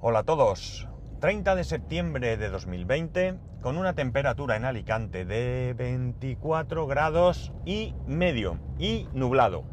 Hola 0.00 0.20
a 0.20 0.22
todos. 0.22 0.86
30 1.18 1.56
de 1.56 1.64
septiembre 1.64 2.36
de 2.36 2.50
2020 2.50 3.34
con 3.60 3.76
una 3.76 3.94
temperatura 3.94 4.54
en 4.54 4.64
Alicante 4.64 5.24
de 5.24 5.74
24 5.76 6.86
grados 6.86 7.52
y 7.64 7.96
medio 8.06 8.60
y 8.78 9.08
nublado, 9.12 9.64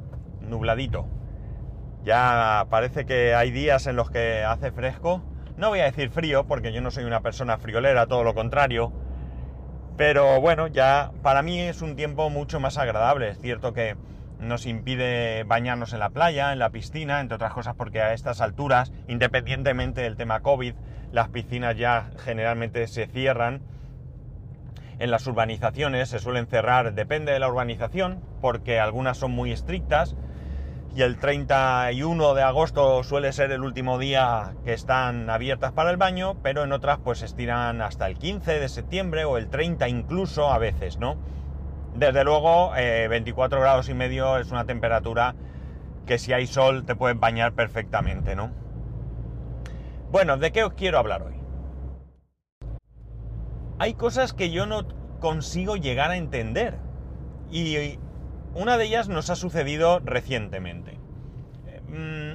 nubladito. 0.41 1.05
Ya 2.03 2.65
parece 2.71 3.05
que 3.05 3.35
hay 3.35 3.51
días 3.51 3.85
en 3.85 3.97
los 3.97 4.09
que 4.09 4.43
hace 4.43 4.71
fresco. 4.71 5.21
No 5.57 5.69
voy 5.69 5.81
a 5.81 5.85
decir 5.85 6.09
frío 6.09 6.47
porque 6.47 6.73
yo 6.73 6.81
no 6.81 6.89
soy 6.89 7.03
una 7.03 7.21
persona 7.21 7.59
friolera, 7.59 8.07
todo 8.07 8.23
lo 8.23 8.33
contrario. 8.33 8.91
Pero 9.95 10.41
bueno, 10.41 10.65
ya 10.65 11.11
para 11.21 11.43
mí 11.43 11.59
es 11.59 11.83
un 11.83 11.95
tiempo 11.95 12.31
mucho 12.31 12.59
más 12.59 12.79
agradable. 12.79 13.29
Es 13.29 13.39
cierto 13.41 13.73
que 13.73 13.95
nos 14.45 14.65
impide 14.65 15.43
bañarnos 15.43 15.93
en 15.93 15.99
la 15.99 16.09
playa, 16.09 16.53
en 16.53 16.59
la 16.59 16.69
piscina, 16.69 17.19
entre 17.19 17.35
otras 17.35 17.53
cosas 17.53 17.75
porque 17.75 18.01
a 18.01 18.13
estas 18.13 18.41
alturas, 18.41 18.91
independientemente 19.07 20.01
del 20.01 20.15
tema 20.15 20.41
COVID, 20.41 20.73
las 21.11 21.29
piscinas 21.29 21.77
ya 21.77 22.11
generalmente 22.23 22.87
se 22.87 23.07
cierran. 23.07 23.61
En 24.99 25.11
las 25.11 25.27
urbanizaciones 25.27 26.09
se 26.09 26.19
suelen 26.19 26.47
cerrar, 26.47 26.93
depende 26.93 27.33
de 27.33 27.39
la 27.39 27.49
urbanización, 27.49 28.21
porque 28.41 28.79
algunas 28.79 29.17
son 29.17 29.31
muy 29.31 29.51
estrictas 29.51 30.15
y 30.95 31.01
el 31.01 31.17
31 31.17 32.33
de 32.35 32.41
agosto 32.41 33.03
suele 33.03 33.33
ser 33.33 33.51
el 33.51 33.63
último 33.63 33.99
día 33.99 34.53
que 34.63 34.71
están 34.71 35.29
abiertas 35.29 35.73
para 35.73 35.91
el 35.91 35.97
baño, 35.97 36.37
pero 36.41 36.63
en 36.63 36.71
otras 36.71 36.99
pues 37.03 37.19
se 37.19 37.25
estiran 37.25 37.81
hasta 37.81 38.07
el 38.07 38.17
15 38.17 38.59
de 38.59 38.69
septiembre 38.69 39.25
o 39.25 39.37
el 39.37 39.49
30 39.49 39.89
incluso 39.89 40.53
a 40.53 40.57
veces, 40.57 40.97
¿no? 40.97 41.17
Desde 41.95 42.25
luego, 42.25 42.71
24 42.71 43.57
eh, 43.57 43.61
grados 43.61 43.87
y 43.87 43.93
medio 43.93 44.37
es 44.37 44.51
una 44.51 44.65
temperatura 44.65 45.33
que 46.05 46.17
si 46.17 46.33
hay 46.33 46.45
sol 46.45 46.85
te 46.85 46.95
puedes 46.95 47.17
bañar 47.17 47.53
perfectamente, 47.53 48.35
¿no? 48.35 48.51
Bueno, 50.11 50.37
¿de 50.37 50.51
qué 50.51 50.63
os 50.65 50.73
quiero 50.73 50.99
hablar 50.99 51.23
hoy? 51.23 51.35
Hay 53.79 53.93
cosas 53.93 54.33
que 54.33 54.51
yo 54.51 54.65
no 54.65 54.85
consigo 55.19 55.77
llegar 55.77 56.11
a 56.11 56.17
entender. 56.17 56.77
Y 57.49 57.97
una 58.53 58.77
de 58.77 58.85
ellas 58.85 59.07
nos 59.07 59.29
ha 59.29 59.35
sucedido 59.35 59.99
recientemente. 59.99 60.99
Mm, 61.87 62.33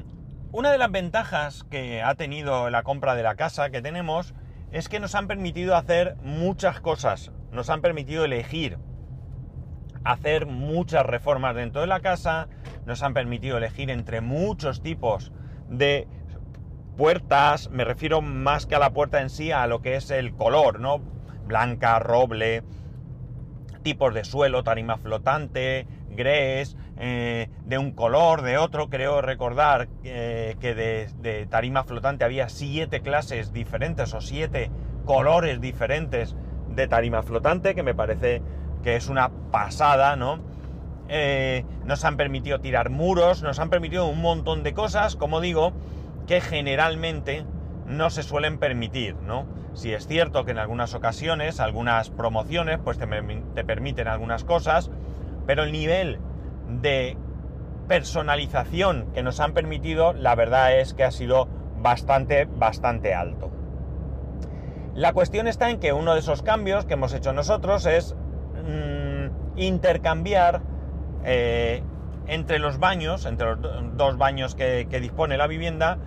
una 0.52 0.72
de 0.72 0.78
las 0.78 0.90
ventajas 0.90 1.64
que 1.64 2.02
ha 2.02 2.14
tenido 2.14 2.70
la 2.70 2.82
compra 2.82 3.14
de 3.14 3.22
la 3.22 3.34
casa 3.34 3.70
que 3.70 3.82
tenemos 3.82 4.34
es 4.72 4.88
que 4.88 5.00
nos 5.00 5.14
han 5.14 5.26
permitido 5.26 5.76
hacer 5.76 6.16
muchas 6.22 6.80
cosas. 6.80 7.30
Nos 7.52 7.68
han 7.68 7.82
permitido 7.82 8.24
elegir 8.24 8.78
hacer 10.04 10.46
muchas 10.46 11.04
reformas 11.04 11.54
dentro 11.54 11.80
de 11.80 11.86
la 11.86 12.00
casa, 12.00 12.48
nos 12.86 13.02
han 13.02 13.14
permitido 13.14 13.58
elegir 13.58 13.90
entre 13.90 14.20
muchos 14.20 14.82
tipos 14.82 15.32
de 15.68 16.08
puertas, 16.96 17.70
me 17.70 17.84
refiero 17.84 18.20
más 18.20 18.66
que 18.66 18.74
a 18.74 18.78
la 18.78 18.90
puerta 18.90 19.20
en 19.20 19.30
sí, 19.30 19.52
a 19.52 19.66
lo 19.66 19.80
que 19.80 19.96
es 19.96 20.10
el 20.10 20.34
color, 20.34 20.80
¿no? 20.80 21.00
Blanca, 21.46 21.98
roble, 21.98 22.62
tipos 23.82 24.14
de 24.14 24.24
suelo, 24.24 24.62
tarima 24.62 24.98
flotante, 24.98 25.86
grés, 26.10 26.76
eh, 26.98 27.48
de 27.64 27.78
un 27.78 27.92
color, 27.92 28.42
de 28.42 28.58
otro. 28.58 28.90
Creo 28.90 29.22
recordar 29.22 29.88
eh, 30.04 30.56
que 30.60 30.74
de, 30.74 31.08
de, 31.18 31.46
tarima 31.46 31.84
flotante 31.84 32.24
había 32.24 32.48
siete 32.48 33.00
clases 33.00 33.52
diferentes 33.52 34.12
o 34.12 34.20
siete 34.20 34.70
colores 35.04 35.60
diferentes 35.60 36.36
de 36.68 36.86
tarima 36.86 37.22
flotante, 37.22 37.74
que 37.74 37.82
me 37.82 37.94
parece 37.94 38.42
que 38.82 38.96
es 38.96 39.08
una 39.08 39.30
pasada, 39.50 40.16
¿no? 40.16 40.40
Eh, 41.08 41.64
nos 41.84 42.04
han 42.04 42.16
permitido 42.16 42.60
tirar 42.60 42.90
muros, 42.90 43.42
nos 43.42 43.58
han 43.58 43.68
permitido 43.68 44.06
un 44.06 44.20
montón 44.20 44.62
de 44.62 44.74
cosas, 44.74 45.16
como 45.16 45.40
digo, 45.40 45.72
que 46.26 46.40
generalmente 46.40 47.44
no 47.86 48.10
se 48.10 48.22
suelen 48.22 48.58
permitir, 48.58 49.16
¿no? 49.16 49.46
Si 49.74 49.92
es 49.92 50.06
cierto 50.06 50.44
que 50.44 50.52
en 50.52 50.58
algunas 50.58 50.94
ocasiones, 50.94 51.58
algunas 51.58 52.10
promociones, 52.10 52.78
pues 52.82 52.98
te, 52.98 53.06
te 53.54 53.64
permiten 53.64 54.08
algunas 54.08 54.44
cosas, 54.44 54.90
pero 55.46 55.64
el 55.64 55.72
nivel 55.72 56.20
de 56.68 57.16
personalización 57.88 59.08
que 59.12 59.24
nos 59.24 59.40
han 59.40 59.52
permitido, 59.52 60.12
la 60.12 60.36
verdad 60.36 60.78
es 60.78 60.94
que 60.94 61.02
ha 61.02 61.10
sido 61.10 61.48
bastante, 61.80 62.44
bastante 62.44 63.14
alto. 63.14 63.50
La 64.94 65.12
cuestión 65.12 65.48
está 65.48 65.70
en 65.70 65.80
que 65.80 65.92
uno 65.92 66.14
de 66.14 66.20
esos 66.20 66.42
cambios 66.42 66.84
que 66.84 66.94
hemos 66.94 67.12
hecho 67.14 67.32
nosotros 67.32 67.86
es 67.86 68.14
Mm, 68.66 69.10
intercambiar 69.56 70.62
eh, 71.24 71.82
entre 72.26 72.58
los 72.58 72.78
baños, 72.78 73.26
entre 73.26 73.56
los 73.56 73.96
dos 73.96 74.16
baños 74.16 74.54
que, 74.54 74.86
dispone 75.00 75.36
la 75.36 75.46
vivienda, 75.46 75.98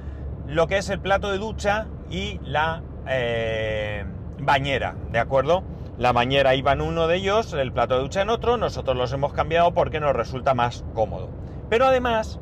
lo 0.48 0.68
que 0.68 0.78
es 0.78 0.90
el 0.90 1.00
plato 1.00 1.32
de 1.32 1.38
ducha 1.38 1.88
y 2.10 2.40
la 2.44 2.82
eh, 3.08 4.06
bañera, 4.40 4.96
¿de 5.12 5.20
acuerdo? 5.20 5.64
La 5.98 6.12
bañera 6.12 6.56
iba 6.56 6.74
en 6.74 6.82
uno 6.82 7.08
de 7.08 7.18
ellos, 7.18 7.54
el 7.54 7.72
plato 7.72 7.96
de 7.96 8.02
ducha 8.02 8.22
en 8.22 8.30
otro, 8.30 8.58
nosotros 8.58 8.98
los 8.98 9.14
hemos 9.14 9.34
cambiado 9.34 9.74
porque 9.74 10.00
nos 10.00 10.16
resulta 10.16 10.54
más 10.54 10.84
cómodo. 10.94 11.30
Pero 11.70 11.86
además, 11.86 12.40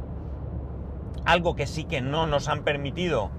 algo 1.25 1.55
que 1.55 1.67
sí 1.67 1.83
que 1.83 2.01
no 2.01 2.27
nos 2.27 2.47
han 2.47 2.63
permitido, 2.63 3.31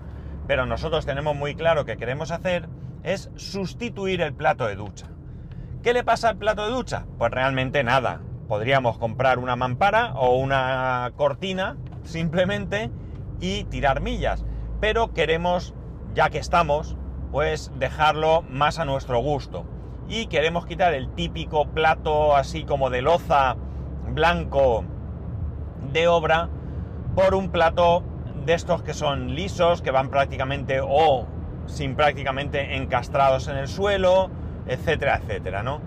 pero 0.47 0.67
nosotros 0.67 1.07
tenemos 1.07 1.35
muy 1.37 1.55
claro 1.55 1.85
que 1.85 1.97
queremos 1.97 2.31
hacer, 2.31 2.69
es 3.05 3.31
sustituir 3.37 4.21
el 4.21 4.35
plato 4.35 4.67
de 4.67 4.77
ducha. 4.77 5.07
¿Qué 5.83 5.93
le 5.93 6.05
pasa 6.05 6.29
al 6.29 6.37
plato 6.37 6.65
de 6.65 6.71
ducha? 6.71 7.07
Pues 7.19 7.33
realmente 7.33 7.83
nada. 7.83 8.21
Podríamos 8.47 8.99
comprar 8.99 9.41
una 9.41 9.57
mampara 9.57 10.13
o 10.15 10.37
una 10.37 11.11
cortina 11.17 11.77
simplemente 12.05 12.93
y 13.41 13.65
tirar 13.65 14.01
millas. 14.01 14.45
Pero 14.81 15.13
queremos, 15.13 15.75
ya 16.15 16.31
que 16.31 16.39
estamos, 16.39 16.97
pues 17.33 17.73
dejarlo 17.81 18.43
más 18.43 18.79
a 18.79 18.85
nuestro 18.85 19.19
gusto. 19.19 19.67
Y 20.09 20.27
queremos 20.27 20.67
quitar 20.67 20.95
el 20.95 21.09
típico 21.15 21.67
plato 21.67 22.37
así 22.37 22.63
como 22.63 22.89
de 22.89 23.03
loza 23.03 23.57
blanco 24.07 24.85
de 25.93 26.07
obra 26.07 26.49
por 27.17 27.35
un 27.35 27.51
plato 27.51 28.05
de 28.47 28.55
estos 28.55 28.85
que 28.85 28.95
son 28.95 29.35
lisos, 29.35 29.83
que 29.83 29.91
van 29.91 30.11
prácticamente 30.11 30.81
o 30.81 31.27
sin 31.67 31.97
prácticamente 31.97 32.77
encastrados 32.77 33.49
en 33.49 33.57
el 33.57 33.67
suelo, 33.67 34.31
etcétera, 34.67 35.21
etcétera, 35.23 35.63
¿no? 35.63 35.81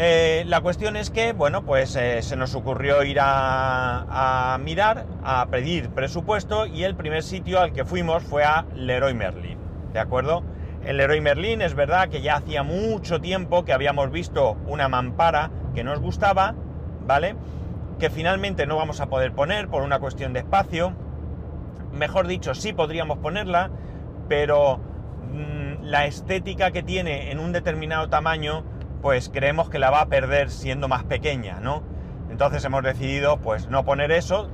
Eh, 0.00 0.44
la 0.46 0.60
cuestión 0.60 0.94
es 0.94 1.10
que, 1.10 1.32
bueno, 1.32 1.64
pues 1.64 1.96
eh, 1.96 2.22
se 2.22 2.36
nos 2.36 2.54
ocurrió 2.54 3.02
ir 3.02 3.18
a, 3.20 4.56
mirar, 4.62 5.06
a 5.24 5.46
pedir 5.50 5.90
presupuesto 5.90 6.66
y 6.66 6.84
el 6.84 6.94
primer 6.94 7.24
sitio 7.24 7.58
al 7.60 7.72
que 7.72 7.84
fuimos 7.84 8.22
fue 8.22 8.44
a 8.44 8.64
Leroy 8.76 9.14
Merlin, 9.14 9.58
¿de 9.92 9.98
acuerdo? 9.98 10.44
En 10.84 10.98
Leroy 10.98 11.20
Merlin 11.20 11.62
es 11.62 11.74
verdad 11.74 12.10
que 12.10 12.22
ya 12.22 12.36
hacía 12.36 12.62
mucho 12.62 13.20
tiempo 13.20 13.64
que 13.64 13.72
habíamos 13.72 14.12
visto 14.12 14.56
una 14.68 14.88
mampara 14.88 15.50
que 15.74 15.82
nos 15.82 15.98
gustaba, 15.98 16.54
¿vale? 17.04 17.34
Que 17.98 18.08
finalmente 18.08 18.66
no 18.66 18.76
vamos 18.76 19.00
a 19.00 19.06
poder 19.06 19.32
poner 19.32 19.66
por 19.66 19.82
una 19.82 19.98
cuestión 19.98 20.32
de 20.32 20.38
espacio. 20.38 20.92
Mejor 21.92 22.28
dicho, 22.28 22.54
sí 22.54 22.72
podríamos 22.72 23.18
ponerla, 23.18 23.70
pero 24.28 24.78
la 25.88 26.04
estética 26.04 26.70
que 26.70 26.82
tiene 26.82 27.30
en 27.30 27.40
un 27.40 27.52
determinado 27.52 28.10
tamaño, 28.10 28.62
pues 29.00 29.30
creemos 29.30 29.70
que 29.70 29.78
la 29.78 29.90
va 29.90 30.02
a 30.02 30.08
perder 30.08 30.50
siendo 30.50 30.86
más 30.86 31.04
pequeña, 31.04 31.60
¿no? 31.60 31.82
Entonces 32.30 32.62
hemos 32.64 32.82
decidido 32.82 33.38
pues 33.38 33.68
no 33.68 33.86
poner 33.86 34.12
eso. 34.12 34.50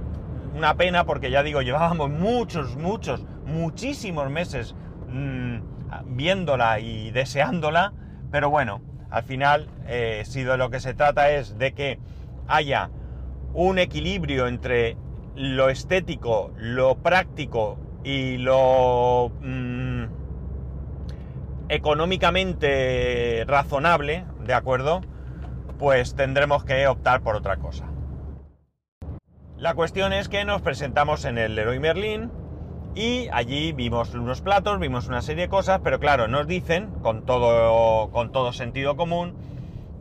Una 0.55 0.77
pena 0.77 1.05
porque 1.05 1.33
ya 1.33 1.43
digo, 1.43 1.61
llevábamos 1.63 2.09
muchos, 2.09 2.77
muchos, 2.77 3.27
muchísimos 3.47 4.31
meses 4.31 4.77
mmm, 5.09 5.59
viéndola 6.07 6.79
y 6.79 7.11
deseándola, 7.11 7.93
pero 8.31 8.49
bueno, 8.49 8.81
al 9.11 9.25
final 9.25 9.69
eh, 9.89 10.23
si 10.25 10.45
de 10.45 10.57
lo 10.57 10.71
que 10.71 10.79
se 10.79 10.95
trata 10.95 11.33
es 11.33 11.59
de 11.59 11.73
que 11.73 11.99
haya 12.47 12.91
un 13.55 13.81
equilibrio 13.81 14.47
entre 14.47 14.97
lo 15.35 15.69
estético, 15.69 16.53
lo 16.57 16.95
práctico 16.95 17.77
y 18.05 18.37
lo... 18.37 19.33
Mmm, 19.41 20.24
económicamente 21.69 23.45
razonable, 23.47 24.25
¿de 24.45 24.55
acuerdo? 24.55 25.01
Pues 25.79 26.15
tendremos 26.15 26.65
que 26.65 26.87
optar 26.87 27.23
por 27.23 27.37
otra 27.37 27.57
cosa. 27.57 27.87
La 29.57 29.75
cuestión 29.75 30.13
es 30.13 30.29
que 30.29 30.45
nos 30.45 30.63
presentamos 30.63 31.25
en 31.25 31.39
el 31.39 31.55
Leroy 31.55 31.79
Merlin 31.79 32.31
y 32.95 33.29
allí 33.33 33.73
vimos 33.73 34.15
unos 34.15 34.41
platos, 34.41 34.79
vimos 34.79 35.09
una 35.09 35.23
serie 35.23 35.45
de 35.45 35.49
cosas, 35.49 35.81
pero 35.83 35.99
claro, 35.99 36.29
nos 36.29 36.47
dicen, 36.47 36.91
con 37.03 37.25
todo, 37.25 38.11
con 38.11 38.31
todo 38.31 38.53
sentido 38.53 38.97
común, 38.97 39.35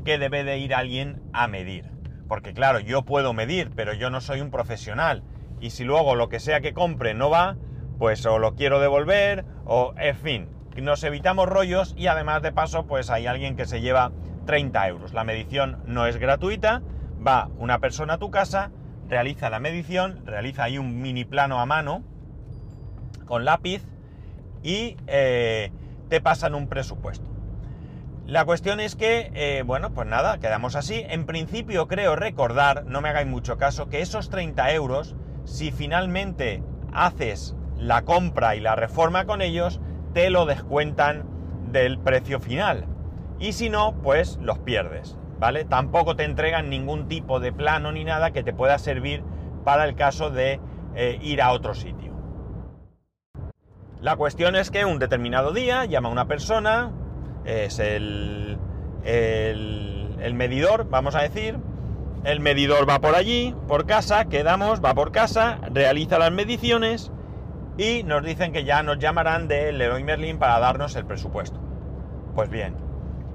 que 0.03 0.17
debe 0.17 0.43
de 0.43 0.57
ir 0.57 0.75
alguien 0.75 1.21
a 1.33 1.47
medir. 1.47 1.85
Porque 2.27 2.53
claro, 2.53 2.79
yo 2.79 3.03
puedo 3.03 3.33
medir, 3.33 3.71
pero 3.75 3.93
yo 3.93 4.09
no 4.09 4.21
soy 4.21 4.41
un 4.41 4.51
profesional. 4.51 5.23
Y 5.59 5.69
si 5.69 5.83
luego 5.83 6.15
lo 6.15 6.29
que 6.29 6.39
sea 6.39 6.61
que 6.61 6.73
compre 6.73 7.13
no 7.13 7.29
va, 7.29 7.55
pues 7.97 8.25
o 8.25 8.37
lo 8.39 8.55
quiero 8.55 8.79
devolver, 8.79 9.45
o 9.65 9.93
en 9.97 10.15
fin, 10.15 10.49
nos 10.81 11.03
evitamos 11.03 11.47
rollos 11.47 11.93
y 11.97 12.07
además 12.07 12.41
de 12.41 12.51
paso 12.51 12.85
pues 12.85 13.09
hay 13.09 13.27
alguien 13.27 13.55
que 13.55 13.65
se 13.65 13.81
lleva 13.81 14.11
30 14.45 14.87
euros. 14.87 15.13
La 15.13 15.23
medición 15.23 15.79
no 15.85 16.07
es 16.07 16.17
gratuita, 16.17 16.81
va 17.25 17.49
una 17.57 17.79
persona 17.79 18.15
a 18.15 18.17
tu 18.17 18.31
casa, 18.31 18.71
realiza 19.07 19.49
la 19.49 19.59
medición, 19.59 20.25
realiza 20.25 20.63
ahí 20.63 20.77
un 20.77 21.01
mini 21.01 21.25
plano 21.25 21.59
a 21.59 21.65
mano 21.65 22.03
con 23.25 23.45
lápiz 23.45 23.83
y 24.61 24.97
eh, 25.07 25.71
te 26.09 26.21
pasan 26.21 26.55
un 26.55 26.67
presupuesto. 26.67 27.29
La 28.25 28.45
cuestión 28.45 28.79
es 28.79 28.95
que, 28.95 29.31
eh, 29.33 29.63
bueno, 29.65 29.93
pues 29.93 30.07
nada, 30.07 30.39
quedamos 30.39 30.75
así. 30.75 31.03
En 31.09 31.25
principio 31.25 31.87
creo 31.87 32.15
recordar, 32.15 32.85
no 32.85 33.01
me 33.01 33.09
hagáis 33.09 33.27
mucho 33.27 33.57
caso, 33.57 33.89
que 33.89 34.01
esos 34.01 34.29
30 34.29 34.71
euros, 34.71 35.15
si 35.43 35.71
finalmente 35.71 36.63
haces 36.93 37.55
la 37.77 38.03
compra 38.03 38.55
y 38.55 38.61
la 38.61 38.75
reforma 38.75 39.25
con 39.25 39.41
ellos, 39.41 39.81
te 40.13 40.29
lo 40.29 40.45
descuentan 40.45 41.25
del 41.71 41.99
precio 41.99 42.39
final. 42.39 42.85
Y 43.39 43.53
si 43.53 43.69
no, 43.69 43.95
pues 44.01 44.37
los 44.41 44.59
pierdes, 44.59 45.17
¿vale? 45.39 45.65
Tampoco 45.65 46.15
te 46.15 46.23
entregan 46.23 46.69
ningún 46.69 47.07
tipo 47.07 47.39
de 47.39 47.51
plano 47.51 47.91
ni 47.91 48.03
nada 48.03 48.31
que 48.31 48.43
te 48.43 48.53
pueda 48.53 48.77
servir 48.77 49.23
para 49.63 49.85
el 49.85 49.95
caso 49.95 50.29
de 50.29 50.59
eh, 50.95 51.19
ir 51.21 51.41
a 51.41 51.51
otro 51.51 51.73
sitio. 51.73 52.13
La 54.03 54.17
cuestión 54.17 54.57
es 54.57 54.69
que 54.69 54.83
un 54.83 54.99
determinado 54.99 55.53
día 55.53 55.85
llama 55.85 56.09
una 56.09 56.27
persona, 56.27 56.91
es 57.45 57.79
el, 57.79 58.57
el, 59.05 60.33
medidor, 60.33 60.89
vamos 60.89 61.15
a 61.15 61.21
decir. 61.21 61.57
El 62.25 62.41
medidor 62.41 62.87
va 62.87 62.99
por 62.99 63.15
allí, 63.15 63.55
por 63.65 63.85
casa, 63.85 64.25
quedamos, 64.25 64.83
va 64.83 64.93
por 64.93 65.13
casa, 65.13 65.59
realiza 65.71 66.19
las 66.19 66.33
mediciones 66.33 67.12
y 67.77 68.03
nos 68.03 68.23
dicen 68.23 68.51
que 68.51 68.63
ya 68.63 68.83
nos 68.83 68.99
llamarán 68.99 69.47
del 69.47 69.77
Leroy 69.77 70.03
Merlin 70.03 70.37
para 70.37 70.59
darnos 70.59 70.95
el 70.95 71.05
presupuesto. 71.05 71.59
Pues 72.35 72.49
bien, 72.49 72.75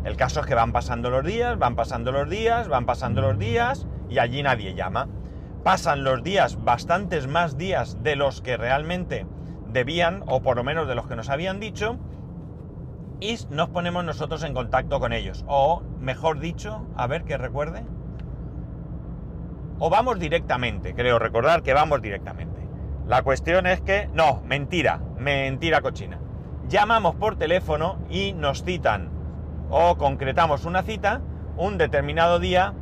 el 0.05 0.17
caso 0.17 0.41
es 0.41 0.47
que 0.47 0.55
van 0.55 0.73
pasando 0.73 1.11
los 1.11 1.25
días, 1.25 1.59
van 1.59 1.77
pasando 1.77 2.13
los 2.13 2.29
días, 2.29 2.69
van 2.69 2.87
pasando 2.87 3.21
los 3.21 3.39
días 3.39 3.87
y 4.09 4.19
allí 4.19 4.43
nadie 4.43 4.75
llama. 4.75 5.09
Pasan 5.65 6.05
los 6.05 6.23
días, 6.23 6.63
bastantes 6.65 7.27
más 7.27 7.59
días 7.59 8.03
de 8.03 8.17
los 8.17 8.41
que 8.41 8.57
realmente 8.57 9.27
debían, 9.69 10.23
o 10.27 10.41
por 10.41 10.57
lo 10.57 10.65
menos 10.65 10.89
de 10.89 10.95
los 10.95 11.07
que 11.09 11.17
nos 11.17 11.29
habían 11.29 11.61
dicho, 11.61 11.99
y 13.21 13.37
nos 13.51 13.69
ponemos 13.69 14.05
nosotros 14.05 14.45
en 14.45 14.55
contacto 14.55 15.01
con 15.01 15.13
ellos. 15.13 15.45
O, 15.49 15.83
mejor 15.99 16.39
dicho, 16.39 16.87
a 16.97 17.07
ver 17.07 17.25
que 17.25 17.37
recuerde. 17.37 17.85
O 19.81 19.91
vamos 19.91 20.19
directamente, 20.19 20.95
creo 20.95 21.19
recordar 21.19 21.63
que 21.63 21.75
vamos 21.75 22.01
directamente. 22.01 22.58
La 23.09 23.23
cuestión 23.23 23.67
es 23.67 23.81
que, 23.81 24.09
no, 24.13 24.43
mentira, 24.45 25.01
mentira 25.17 25.81
cochina. 25.81 26.21
Llamamos 26.69 27.17
por 27.17 27.37
teléfono 27.37 27.99
y 28.11 28.35
nos 28.35 28.63
citan 28.63 29.11
o 29.71 29.97
concretamos 29.97 30.65
una 30.65 30.83
cita 30.83 31.23
un 31.57 31.79
determinado 31.79 32.39
día 32.39 32.75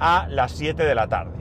a 0.00 0.26
las 0.30 0.52
7 0.52 0.84
de 0.84 0.94
la 0.94 1.08
tarde. 1.08 1.38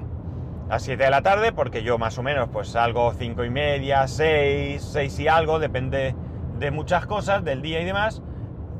A 0.65 0.73
las 0.73 0.83
7 0.83 1.03
de 1.03 1.09
la 1.11 1.21
tarde 1.21 1.53
porque 1.53 1.83
yo 1.83 1.97
más 1.99 2.17
o 2.17 2.23
menos 2.23 2.49
pues 2.51 2.69
salgo 2.69 3.13
5 3.13 3.45
y 3.45 3.49
media, 3.51 4.07
6, 4.07 4.81
6 4.91 5.19
y 5.19 5.27
algo, 5.27 5.59
depende 5.59 6.15
de 6.57 6.71
muchas 6.71 7.05
cosas, 7.05 7.43
del 7.43 7.61
día 7.61 7.79
y 7.79 7.85
demás 7.85 8.21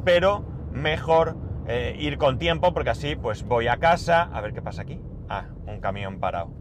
pero 0.04 0.44
mejor 0.72 1.36
eh, 1.68 1.96
ir 2.00 2.18
con 2.18 2.40
tiempo 2.40 2.74
porque 2.74 2.90
así 2.90 3.16
pues 3.16 3.44
voy 3.44 3.68
a 3.68 3.78
casa. 3.78 4.24
A 4.34 4.42
ver 4.42 4.54
qué 4.54 4.62
pasa 4.62 4.82
aquí. 4.82 5.00
Ah, 5.30 5.46
un 5.66 5.80
camión 5.80 6.20
parado. 6.20 6.61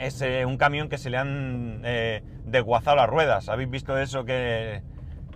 Es 0.00 0.22
eh, 0.22 0.46
un 0.46 0.56
camión 0.56 0.88
que 0.88 0.96
se 0.96 1.10
le 1.10 1.18
han 1.18 1.82
eh, 1.84 2.22
desguazado 2.46 2.96
las 2.96 3.08
ruedas. 3.08 3.50
¿Habéis 3.50 3.68
visto 3.68 3.98
eso 3.98 4.24
que, 4.24 4.82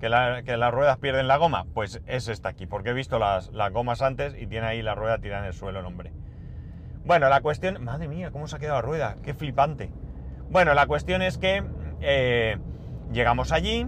las 0.00 0.72
ruedas 0.72 0.96
pierden 0.96 1.28
la 1.28 1.36
goma? 1.36 1.66
Pues 1.74 2.00
es 2.06 2.28
esta 2.28 2.48
aquí, 2.48 2.66
porque 2.66 2.90
he 2.90 2.94
visto 2.94 3.18
las, 3.18 3.50
gomas 3.72 4.00
antes 4.00 4.34
y 4.40 4.46
tiene 4.46 4.66
ahí 4.66 4.80
la 4.80 4.94
rueda 4.94 5.18
tirada 5.18 5.42
en 5.42 5.48
el 5.48 5.52
suelo 5.52 5.80
el 5.80 5.86
hombre. 5.86 6.12
Bueno, 7.04 7.28
la 7.28 7.42
cuestión... 7.42 7.84
Madre 7.84 8.08
mía, 8.08 8.30
¿cómo 8.30 8.48
se 8.48 8.56
ha 8.56 8.58
quedado 8.58 8.76
la 8.76 8.82
rueda? 8.82 9.16
Qué 9.22 9.34
flipante. 9.34 9.90
Bueno, 10.48 10.72
la 10.72 10.86
cuestión 10.86 11.20
es 11.20 11.36
que 11.36 11.62
llegamos 13.12 13.52
allí 13.52 13.86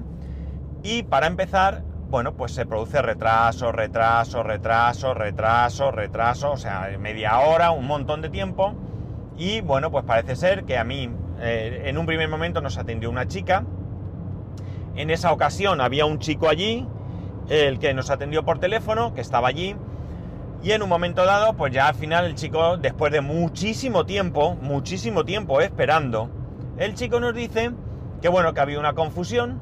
y 0.82 1.05
para 1.05 1.26
empezar 1.26 1.82
bueno, 2.08 2.34
pues 2.34 2.52
se 2.52 2.67
produce 2.67 3.02
retraso, 3.02 3.72
retraso, 3.72 4.43
retraso, 4.43 5.14
retraso, 5.14 5.90
retraso, 5.90 6.52
o 6.52 6.56
sea, 6.56 6.88
media 7.00 7.40
hora, 7.40 7.72
un 7.72 7.87
montón 7.87 8.22
de 8.22 8.29
tiempo. 8.29 8.76
Y 9.37 9.61
bueno, 9.61 9.91
pues 9.91 10.05
parece 10.05 10.37
ser 10.37 10.65
que 10.65 10.79
a 10.79 10.85
mí 10.85 11.11
eh, 11.41 11.83
en 11.87 11.99
un 11.99 12.06
primer 12.06 12.29
momento 12.29 12.61
nos 12.61 12.79
atendió 12.79 13.11
una 13.11 13.27
chica. 13.27 13.65
En 14.94 15.11
esa 15.11 15.33
ocasión 15.33 15.81
había 15.81 16.06
un 16.06 16.19
chico 16.19 16.49
allí, 16.49 16.87
el 17.49 17.79
que 17.79 17.93
nos 17.93 18.11
atendió 18.11 18.44
por 18.44 18.59
teléfono, 18.59 19.12
que 19.15 19.21
estaba 19.21 19.49
allí. 19.49 19.77
Y 20.62 20.73
en 20.73 20.83
un 20.83 20.88
momento 20.88 21.25
dado, 21.25 21.53
pues 21.55 21.73
ya 21.73 21.88
al 21.88 21.94
final 21.94 22.25
el 22.25 22.35
chico, 22.35 22.79
después 22.79 23.12
de 23.12 23.21
muchísimo 23.21 24.06
tiempo, 24.06 24.56
muchísimo 24.62 25.25
tiempo 25.25 25.61
esperando, 25.61 26.31
el 26.79 26.94
chico 26.94 27.21
nos 27.21 27.35
dice 27.35 27.73
que 28.23 28.29
bueno, 28.29 28.55
que 28.55 28.61
había 28.61 28.79
una 28.81 28.94
confusión 28.94 29.61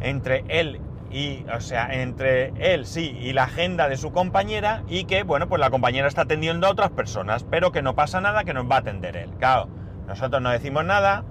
entre 0.00 0.44
él 0.48 0.80
y, 1.10 1.44
o 1.54 1.60
sea, 1.60 1.88
entre 1.92 2.52
él 2.58 2.86
sí 2.86 3.16
y 3.20 3.32
la 3.32 3.44
agenda 3.44 3.88
de 3.88 3.96
su 3.96 4.12
compañera 4.12 4.82
y 4.88 5.04
que, 5.04 5.22
bueno, 5.22 5.48
pues 5.48 5.60
la 5.60 5.70
compañera 5.70 6.08
está 6.08 6.22
atendiendo 6.22 6.66
a 6.66 6.70
otras 6.70 6.90
personas, 6.90 7.44
pero 7.44 7.72
que 7.72 7.82
no 7.82 7.94
pasa 7.94 8.20
nada, 8.20 8.44
que 8.44 8.54
nos 8.54 8.70
va 8.70 8.76
a 8.76 8.78
atender 8.80 9.16
él. 9.16 9.30
Claro, 9.38 9.68
nosotros 10.06 10.42
no 10.42 10.50
decimos 10.50 10.84
nada, 10.84 11.24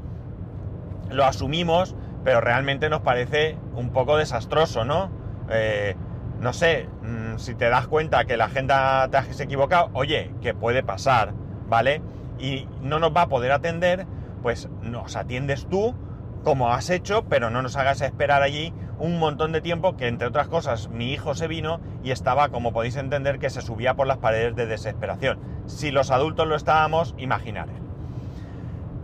lo 1.12 1.26
asumimos, 1.26 1.96
pero 2.24 2.42
realmente 2.42 2.90
nos 2.90 3.02
parece 3.02 3.58
un 3.76 3.92
poco 3.92 4.18
desastroso, 4.18 4.84
¿no? 4.84 5.12
Eh, 5.50 5.96
no 6.40 6.54
sé, 6.54 6.90
mm, 7.04 7.38
si 7.38 7.56
te 7.56 7.70
das 7.70 7.88
cuenta 7.88 8.26
que 8.26 8.38
la 8.38 8.46
agenda 8.46 9.08
te 9.10 9.18
has 9.18 9.40
equivocado, 9.40 9.90
oye, 9.94 10.32
que 10.42 10.54
puede 10.54 10.84
pasar, 10.84 11.34
¿vale? 11.68 12.02
Y 12.40 12.68
no 12.82 13.00
nos 13.00 13.16
va 13.16 13.24
a 13.24 13.28
poder 13.28 13.52
atender, 13.52 14.06
pues 14.42 14.70
nos 14.82 15.16
atiendes 15.16 15.68
tú 15.68 15.96
como 16.44 16.72
has 16.72 16.90
hecho, 16.90 17.26
pero 17.26 17.50
no 17.50 17.62
nos 17.62 17.76
hagas 17.76 18.02
esperar 18.02 18.42
allí 18.42 18.74
un 19.00 19.20
montón 19.20 19.52
de 19.52 19.62
tiempo 19.62 19.96
que, 19.96 20.08
entre 20.08 20.28
otras 20.28 20.48
cosas, 20.48 20.90
mi 20.90 21.12
hijo 21.12 21.36
se 21.36 21.48
vino 21.48 21.80
y 22.04 22.12
estaba, 22.12 22.50
como 22.50 22.74
podéis 22.74 22.96
entender, 22.96 23.40
que 23.40 23.50
se 23.50 23.62
subía 23.62 23.96
por 23.96 24.08
las 24.08 24.18
paredes 24.18 24.56
de 24.56 24.66
desesperación. 24.66 25.40
Si 25.66 25.92
los 25.92 26.12
adultos 26.12 26.48
lo 26.48 26.56
estábamos, 26.56 27.14
imaginar 27.18 27.68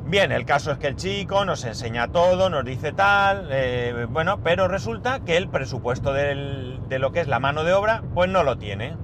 Bien, 0.06 0.34
el 0.34 0.46
caso 0.46 0.72
es 0.72 0.78
que 0.78 0.88
el 0.88 0.96
chico 0.98 1.46
nos 1.46 1.64
enseña 1.64 2.10
todo, 2.10 2.50
nos 2.50 2.66
dice 2.66 2.92
tal, 2.92 3.48
eh, 3.52 4.06
bueno, 4.10 4.42
pero 4.44 4.68
resulta 4.68 5.22
que 5.22 5.38
el 5.38 5.48
presupuesto 5.48 6.14
de 6.14 7.00
lo 7.00 7.12
que 7.14 7.22
es 7.22 7.28
la 7.28 7.40
mano 7.40 7.64
de 7.64 7.74
obra, 7.74 8.04
pues 8.14 8.30
no 8.30 8.44
lo 8.44 8.58
tiene. 8.58 8.98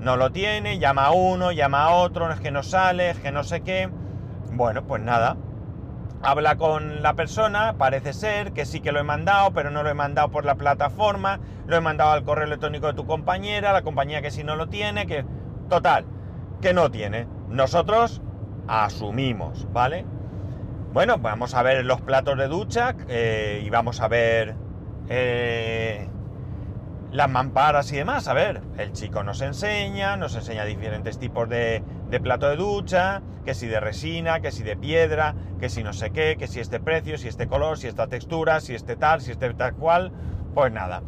No 0.00 0.16
lo 0.16 0.30
tiene, 0.30 0.78
llama 0.78 1.06
a 1.06 1.10
uno, 1.12 1.52
llama 1.52 1.84
a 1.84 1.90
otro, 1.90 2.30
es 2.32 2.40
que 2.40 2.50
no 2.50 2.62
sale, 2.62 3.10
es 3.10 3.18
que 3.18 3.32
no 3.32 3.44
sé 3.44 3.60
qué. 3.60 3.88
Bueno, 4.52 4.84
pues 4.86 5.02
nada, 5.02 5.36
habla 6.22 6.56
con 6.56 7.02
la 7.02 7.14
persona, 7.14 7.74
parece 7.78 8.12
ser 8.12 8.52
que 8.52 8.66
sí 8.66 8.80
que 8.80 8.92
lo 8.92 9.00
he 9.00 9.04
mandado, 9.04 9.52
pero 9.52 9.70
no 9.70 9.82
lo 9.82 9.90
he 9.90 9.94
mandado 9.94 10.30
por 10.30 10.44
la 10.44 10.56
plataforma, 10.56 11.40
lo 11.66 11.76
he 11.76 11.80
mandado 11.80 12.12
al 12.12 12.24
correo 12.24 12.46
electrónico 12.46 12.86
de 12.86 12.94
tu 12.94 13.06
compañera, 13.06 13.72
la 13.72 13.82
compañía 13.82 14.22
que 14.22 14.30
sí 14.30 14.44
no 14.44 14.56
lo 14.56 14.68
tiene, 14.68 15.06
que... 15.06 15.24
Total, 15.68 16.04
que 16.60 16.72
no 16.72 16.90
tiene. 16.90 17.26
Nosotros 17.48 18.22
asumimos, 18.68 19.66
¿vale? 19.72 20.04
Bueno, 20.92 21.18
vamos 21.18 21.54
a 21.54 21.62
ver 21.62 21.84
los 21.84 22.00
platos 22.00 22.38
de 22.38 22.48
ducha 22.48 22.94
eh, 23.08 23.62
y 23.64 23.70
vamos 23.70 24.00
a 24.00 24.08
ver 24.08 24.54
eh, 25.08 26.08
las 27.12 27.30
mamparas 27.30 27.92
y 27.92 27.96
demás. 27.96 28.28
A 28.28 28.34
ver, 28.34 28.60
el 28.78 28.92
chico 28.92 29.22
nos 29.22 29.40
enseña, 29.40 30.16
nos 30.16 30.34
enseña 30.34 30.64
diferentes 30.64 31.18
tipos 31.18 31.48
de, 31.48 31.82
de 32.10 32.20
plato 32.20 32.48
de 32.48 32.56
ducha, 32.56 33.22
que 33.44 33.54
si 33.54 33.66
de 33.66 33.80
resina, 33.80 34.40
que 34.40 34.50
si 34.50 34.62
de 34.62 34.76
piedra, 34.76 35.34
que 35.60 35.68
si 35.68 35.82
no 35.82 35.92
sé 35.92 36.10
qué, 36.10 36.36
que 36.38 36.46
si 36.46 36.60
este 36.60 36.80
precio, 36.80 37.16
si 37.16 37.28
este 37.28 37.46
color, 37.46 37.78
si 37.78 37.86
esta 37.86 38.08
textura, 38.08 38.60
si 38.60 38.74
este 38.74 38.96
tal, 38.96 39.20
si 39.20 39.30
este 39.30 39.54
tal 39.54 39.74
cual, 39.74 40.12
pues 40.54 40.72
nada. 40.72 41.02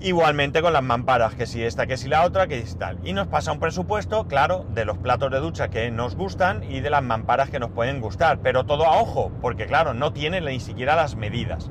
Igualmente 0.00 0.60
con 0.60 0.72
las 0.72 0.82
mamparas, 0.82 1.34
que 1.34 1.46
si 1.46 1.62
esta, 1.62 1.86
que 1.86 1.96
si 1.96 2.08
la 2.08 2.24
otra, 2.24 2.46
que 2.46 2.66
si 2.66 2.76
tal. 2.76 2.98
Y 3.04 3.12
nos 3.12 3.28
pasa 3.28 3.52
un 3.52 3.60
presupuesto, 3.60 4.26
claro, 4.26 4.66
de 4.74 4.84
los 4.84 4.98
platos 4.98 5.30
de 5.30 5.38
ducha 5.38 5.68
que 5.68 5.90
nos 5.90 6.16
gustan 6.16 6.64
y 6.64 6.80
de 6.80 6.90
las 6.90 7.02
mamparas 7.02 7.48
que 7.48 7.60
nos 7.60 7.70
pueden 7.70 8.00
gustar, 8.00 8.40
pero 8.40 8.64
todo 8.64 8.86
a 8.86 9.00
ojo, 9.00 9.30
porque 9.40 9.66
claro, 9.66 9.94
no 9.94 10.12
tiene 10.12 10.40
ni 10.40 10.60
siquiera 10.60 10.96
las 10.96 11.16
medidas. 11.16 11.70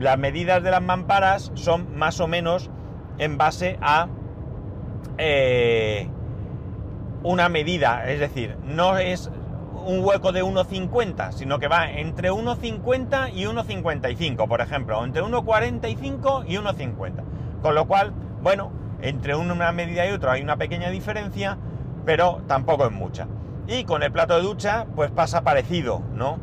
Las 0.00 0.18
medidas 0.18 0.62
de 0.62 0.70
las 0.70 0.80
mamparas 0.80 1.52
son 1.54 1.94
más 1.94 2.20
o 2.20 2.26
menos 2.26 2.70
en 3.18 3.36
base 3.36 3.78
a... 3.82 4.08
Eh, 5.18 6.08
una 7.22 7.50
medida, 7.50 8.10
es 8.10 8.18
decir, 8.18 8.56
no 8.64 8.96
es 8.96 9.30
un 9.84 10.02
hueco 10.02 10.32
de 10.32 10.42
1,50, 10.42 11.32
sino 11.32 11.58
que 11.58 11.68
va 11.68 11.90
entre 11.90 12.32
1,50 12.32 13.34
y 13.34 13.44
1,55, 13.44 14.48
por 14.48 14.62
ejemplo, 14.62 15.04
entre 15.04 15.22
1,45 15.22 16.44
y 16.48 16.54
1,50. 16.54 17.60
Con 17.60 17.74
lo 17.74 17.86
cual, 17.86 18.14
bueno, 18.42 18.72
entre 19.02 19.36
una 19.36 19.70
medida 19.72 20.06
y 20.06 20.12
otra 20.12 20.32
hay 20.32 20.42
una 20.42 20.56
pequeña 20.56 20.88
diferencia, 20.88 21.58
pero 22.06 22.40
tampoco 22.46 22.86
es 22.86 22.92
mucha. 22.92 23.28
Y 23.68 23.84
con 23.84 24.02
el 24.02 24.12
plato 24.12 24.36
de 24.36 24.42
ducha, 24.42 24.86
pues 24.96 25.10
pasa 25.10 25.42
parecido, 25.42 26.00
¿no? 26.14 26.38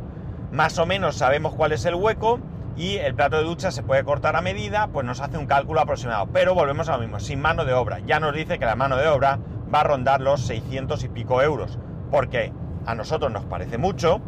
Más 0.52 0.78
o 0.78 0.86
menos 0.86 1.16
sabemos 1.16 1.56
cuál 1.56 1.72
es 1.72 1.84
el 1.86 1.96
hueco 1.96 2.40
y 2.78 2.98
el 2.98 3.16
plato 3.16 3.38
de 3.38 3.44
ducha 3.44 3.72
se 3.72 3.82
puede 3.82 4.04
cortar 4.04 4.36
a 4.36 4.42
medida, 4.42 4.88
pues 4.88 5.06
nos 5.06 5.20
hace 5.20 5.38
un 5.38 5.48
cálculo 5.48 5.82
aproximado. 5.82 6.28
Pero 6.32 6.54
volvemos 6.54 6.88
a 6.90 6.94
lo 6.94 7.00
mismo, 7.00 7.20
sin 7.20 7.42
mano 7.42 7.66
de 7.66 7.74
obra. 7.74 8.00
Ya 8.06 8.20
nos 8.20 8.36
dice 8.36 8.60
que 8.60 8.66
la 8.66 8.76
mano 8.76 8.98
de 8.98 9.08
obra 9.08 9.40
va 9.74 9.82
a 9.82 9.84
rondar 9.84 10.22
los 10.22 10.42
600 10.42 11.04
y 11.04 11.10
pico 11.10 11.42
euros. 11.42 11.80
Porque 12.12 12.54
a 12.86 12.94
nosotros 12.94 13.32
nos 13.32 13.46
parece 13.46 13.78
mucho, 13.78 14.22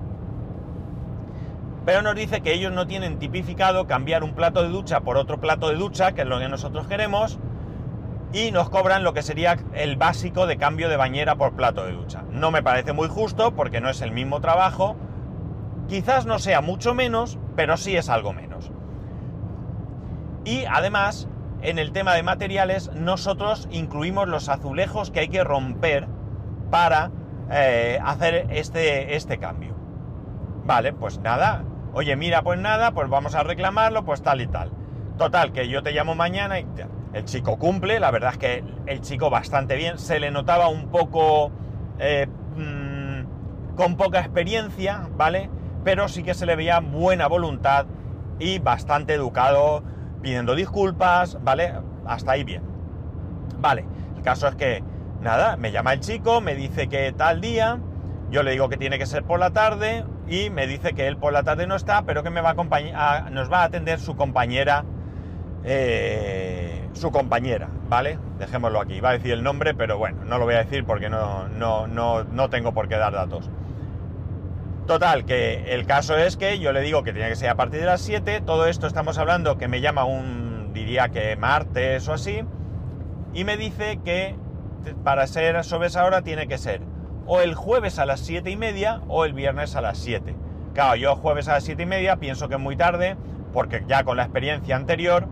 pero 1.86 2.02
nos 2.02 2.16
dice 2.16 2.42
que 2.42 2.54
ellos 2.54 2.74
no 2.74 2.88
tienen 2.88 3.20
tipificado 3.20 3.88
cambiar 3.88 4.24
un 4.24 4.34
plato 4.34 4.64
de 4.64 4.70
ducha 4.70 5.02
por 5.02 5.18
otro 5.18 5.40
plato 5.40 5.70
de 5.70 5.76
ducha, 5.76 6.12
que 6.14 6.22
es 6.22 6.28
lo 6.28 6.40
que 6.40 6.50
nosotros 6.50 6.88
queremos, 6.88 7.40
y 8.34 8.52
nos 8.52 8.70
cobran 8.70 9.04
lo 9.04 9.14
que 9.14 9.24
sería 9.24 9.58
el 9.74 9.96
básico 9.96 10.46
de 10.46 10.58
cambio 10.58 10.90
de 10.90 10.98
bañera 10.98 11.36
por 11.36 11.54
plato 11.54 11.86
de 11.86 11.94
ducha. 11.94 12.24
No 12.32 12.52
me 12.52 12.62
parece 12.62 12.94
muy 12.94 13.08
justo 13.08 13.56
porque 13.56 13.82
no 13.82 13.90
es 13.90 14.02
el 14.02 14.12
mismo 14.12 14.42
trabajo, 14.42 14.98
quizás 15.88 16.26
no 16.26 16.38
sea 16.38 16.62
mucho 16.62 16.94
menos, 16.94 17.40
pero 17.60 17.76
sí 17.76 17.98
es 17.98 18.08
algo 18.08 18.32
menos. 18.32 18.72
Y 20.46 20.64
además, 20.64 21.28
en 21.62 21.78
el 21.78 21.92
tema 21.92 22.14
de 22.14 22.24
materiales, 22.24 22.90
nosotros 22.94 23.68
incluimos 23.70 24.30
los 24.30 24.48
azulejos 24.48 25.12
que 25.12 25.20
hay 25.20 25.28
que 25.28 25.44
romper 25.44 26.08
para 26.72 27.12
eh, 27.52 28.00
hacer 28.02 28.48
este, 28.50 29.18
este 29.18 29.40
cambio. 29.40 29.76
Vale, 30.64 30.94
pues 30.94 31.20
nada, 31.20 31.66
Oye, 31.92 32.16
mira, 32.16 32.44
pues 32.44 32.58
nada, 32.58 32.92
pues 32.92 33.10
vamos 33.10 33.36
a 33.36 33.44
reclamarlo, 33.44 34.06
pues 34.06 34.22
tal 34.22 34.40
y 34.40 34.48
tal. 34.48 34.72
Total, 35.18 35.52
que 35.52 35.68
yo 35.68 35.84
te 35.84 35.92
llamo 35.92 36.16
mañana 36.16 36.62
y 36.62 36.66
el 37.12 37.26
chico 37.26 37.60
cumple, 37.60 38.00
la 38.00 38.10
verdad 38.10 38.32
es 38.32 38.38
que 38.38 38.64
el 38.86 39.02
chico 39.02 39.30
bastante 39.30 39.76
bien, 39.76 39.98
se 39.98 40.22
le 40.22 40.32
notaba 40.32 40.70
un 40.70 40.88
poco 40.92 41.52
eh, 41.98 42.26
mm, 42.56 43.76
con 43.76 43.98
poca 43.98 44.22
experiencia, 44.22 45.10
¿vale? 45.18 45.50
Pero 45.84 46.08
sí 46.08 46.24
que 46.24 46.34
se 46.34 46.46
le 46.46 46.56
veía 46.56 46.80
buena 46.80 47.28
voluntad 47.28 47.86
y 48.40 48.60
bastante 48.60 49.14
educado, 49.14 49.84
pidiendo 50.22 50.56
disculpas, 50.56 51.38
¿vale? 51.44 51.74
Hasta 52.06 52.32
ahí 52.32 52.44
bien. 52.44 52.64
Vale, 53.60 53.86
el 54.16 54.22
caso 54.24 54.48
es 54.48 54.56
que, 54.56 54.84
nada, 55.22 55.58
me 55.58 55.72
llama 55.72 55.94
el 55.94 56.00
chico, 56.00 56.42
me 56.42 56.56
dice 56.56 56.88
que 56.88 57.12
tal 57.12 57.42
día, 57.42 57.80
yo 58.32 58.44
le 58.44 58.52
digo 58.52 58.70
que 58.70 58.78
tiene 58.78 58.98
que 58.98 59.06
ser 59.06 59.24
por 59.24 59.40
la 59.40 59.52
tarde, 59.52 60.06
y 60.30 60.50
me 60.50 60.68
dice 60.68 60.94
que 60.94 61.08
él 61.08 61.18
por 61.18 61.34
la 61.34 61.44
tarde 61.44 61.66
no 61.66 61.76
está, 61.76 62.04
pero 62.04 62.24
que 62.24 62.30
me 62.30 62.42
va 62.42 62.52
a 62.52 63.30
nos 63.32 63.52
va 63.52 63.62
a 63.62 63.64
atender 63.64 64.00
su 64.00 64.16
compañera, 64.16 64.86
eh, 65.64 66.88
su 66.94 67.12
compañera, 67.12 67.68
¿vale? 67.90 68.20
Dejémoslo 68.38 68.80
aquí. 68.80 69.02
Va 69.02 69.10
a 69.10 69.14
decir 69.14 69.32
el 69.32 69.44
nombre, 69.44 69.74
pero 69.74 69.98
bueno, 69.98 70.24
no 70.26 70.38
lo 70.38 70.46
voy 70.46 70.54
a 70.54 70.60
decir 70.60 70.86
porque 70.86 71.10
no, 71.10 71.48
no, 71.50 71.88
no, 71.88 72.24
no 72.24 72.50
tengo 72.50 72.74
por 72.74 72.88
qué 72.88 72.96
dar 72.96 73.14
datos. 73.14 73.50
Total, 74.90 75.24
que 75.24 75.76
el 75.76 75.86
caso 75.86 76.18
es 76.18 76.36
que 76.36 76.58
yo 76.58 76.72
le 76.72 76.82
digo 76.82 77.04
que 77.04 77.14
tiene 77.14 77.30
que 77.30 77.36
ser 77.36 77.50
a 77.50 77.56
partir 77.56 77.80
de 77.80 77.86
las 77.86 78.02
7, 78.02 78.42
todo 78.42 78.66
esto 78.66 78.88
estamos 78.88 79.20
hablando 79.20 79.56
que 79.60 79.68
me 79.68 79.82
llama 79.82 80.04
un, 80.04 80.72
diría 80.74 81.10
que 81.10 81.36
martes 81.36 82.08
o 82.08 82.14
así, 82.14 82.42
y 83.32 83.44
me 83.44 83.56
dice 83.56 84.00
que 84.04 84.36
para 85.04 85.28
ser 85.28 85.64
sobre 85.64 85.90
esa 85.90 86.06
hora 86.06 86.24
tiene 86.24 86.48
que 86.48 86.58
ser 86.58 86.82
o 87.28 87.40
el 87.42 87.54
jueves 87.54 88.00
a 88.00 88.08
las 88.08 88.22
7 88.22 88.50
y 88.50 88.56
media 88.56 89.02
o 89.08 89.26
el 89.26 89.34
viernes 89.34 89.76
a 89.76 89.82
las 89.82 90.00
7. 90.00 90.36
Claro, 90.74 90.96
yo 90.96 91.16
jueves 91.16 91.48
a 91.50 91.54
las 91.54 91.66
7 91.66 91.84
y 91.84 91.86
media 91.86 92.16
pienso 92.16 92.50
que 92.50 92.56
es 92.56 92.60
muy 92.60 92.76
tarde, 92.76 93.16
porque 93.54 93.84
ya 93.88 94.04
con 94.04 94.18
la 94.18 94.24
experiencia 94.24 94.76
anterior 94.76 95.28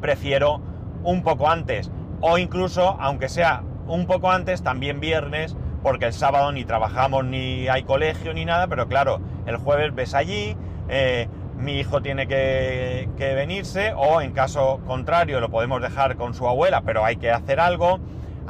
prefiero 0.00 0.60
un 1.04 1.22
poco 1.22 1.48
antes, 1.48 1.92
o 2.20 2.38
incluso, 2.38 2.96
aunque 2.98 3.28
sea 3.28 3.62
un 3.86 4.06
poco 4.06 4.32
antes, 4.32 4.64
también 4.64 4.98
viernes, 4.98 5.56
porque 5.82 6.06
el 6.06 6.12
sábado 6.12 6.52
ni 6.52 6.64
trabajamos 6.64 7.24
ni 7.24 7.68
hay 7.68 7.82
colegio 7.82 8.34
ni 8.34 8.44
nada, 8.44 8.66
pero 8.66 8.88
claro, 8.88 9.20
el 9.46 9.56
jueves 9.56 9.94
ves 9.94 10.14
allí, 10.14 10.56
eh, 10.88 11.28
mi 11.56 11.78
hijo 11.78 12.00
tiene 12.00 12.26
que, 12.26 13.08
que, 13.16 13.34
venirse, 13.34 13.92
o 13.94 14.20
en 14.20 14.32
caso 14.32 14.80
contrario 14.86 15.40
lo 15.40 15.50
podemos 15.50 15.82
dejar 15.82 16.16
con 16.16 16.34
su 16.34 16.48
abuela, 16.48 16.82
pero 16.82 17.04
hay 17.04 17.16
que 17.16 17.30
hacer 17.30 17.60
algo 17.60 18.00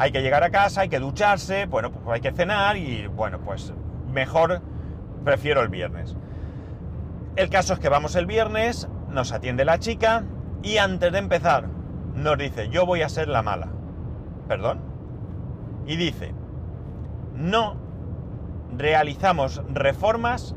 hay 0.01 0.13
que 0.13 0.23
llegar 0.23 0.43
a 0.43 0.51
casa, 0.51 0.81
hay 0.81 0.89
que 0.89 0.99
ducharse, 0.99 1.67
bueno, 1.67 1.93
pues 1.93 2.15
hay 2.15 2.21
que 2.23 2.33
cenar 2.33 2.79
y 2.79 3.07
bueno, 3.07 3.39
pues 3.41 3.75
mejor 4.11 4.63
prefiero 5.25 5.61
el 5.61 5.69
viernes. 5.69 6.17
El 7.37 7.51
caso 7.51 7.75
es 7.75 7.81
que 7.81 7.91
vamos 7.91 8.17
el 8.17 8.25
viernes, 8.25 8.89
nos 9.11 9.33
atiende 9.33 9.67
la 9.67 9.79
chica 9.79 10.25
y 10.63 10.79
antes 10.79 11.13
de 11.13 11.19
empezar 11.19 11.69
nos 12.15 12.39
dice, 12.39 12.71
yo 12.71 12.87
voy 12.87 13.03
a 13.03 13.11
ser 13.11 13.29
la 13.29 13.43
mala. 13.43 13.69
¿Perdón? 14.49 14.81
Y 15.87 15.97
dice, 15.97 16.33
no 17.41 17.77
realizamos 18.77 19.63
reformas 19.73 20.55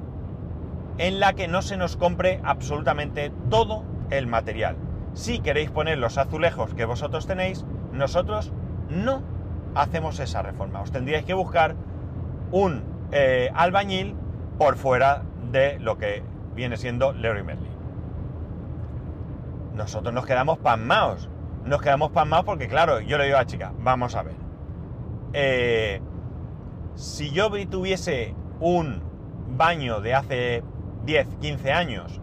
en 0.98 1.20
la 1.20 1.34
que 1.34 1.48
no 1.48 1.62
se 1.62 1.78
nos 1.78 1.98
compre 1.98 2.40
absolutamente 2.44 3.32
todo 3.50 3.84
el 4.12 4.28
material. 4.28 4.76
Si 5.14 5.40
queréis 5.40 5.72
poner 5.72 5.98
los 5.98 6.18
azulejos 6.18 6.74
que 6.74 6.86
vosotros 6.86 7.26
tenéis, 7.26 7.66
nosotros 7.92 8.52
no 8.90 9.24
hacemos 9.76 10.20
esa 10.20 10.42
reforma. 10.42 10.82
Os 10.82 10.92
tendríais 10.92 11.26
que 11.26 11.34
buscar 11.34 11.76
un 12.52 12.84
eh, 13.12 13.50
albañil 13.56 14.16
por 14.58 14.76
fuera 14.76 15.24
de 15.52 15.80
lo 15.80 15.98
que 15.98 16.24
viene 16.56 16.78
siendo 16.78 17.14
Leroy 17.14 17.44
Merlin. 17.44 17.74
Nosotros 19.74 20.14
nos 20.14 20.26
quedamos 20.26 20.60
pasmados. 20.60 21.30
Nos 21.66 21.82
quedamos 21.82 22.12
pasmados 22.12 22.46
porque, 22.46 22.68
claro, 22.68 23.00
yo 23.00 23.18
le 23.18 23.26
digo 23.26 23.38
a 23.38 23.42
la 23.42 23.46
chica, 23.46 23.72
vamos 23.80 24.16
a 24.16 24.24
ver. 24.24 24.36
Eh, 25.34 26.02
si 26.96 27.32
yo 27.32 27.50
tuviese 27.68 28.36
un 28.60 29.02
baño 29.58 30.02
de 30.02 30.14
hace 30.14 30.64
10, 31.06 31.28
15 31.42 31.72
años, 31.72 32.22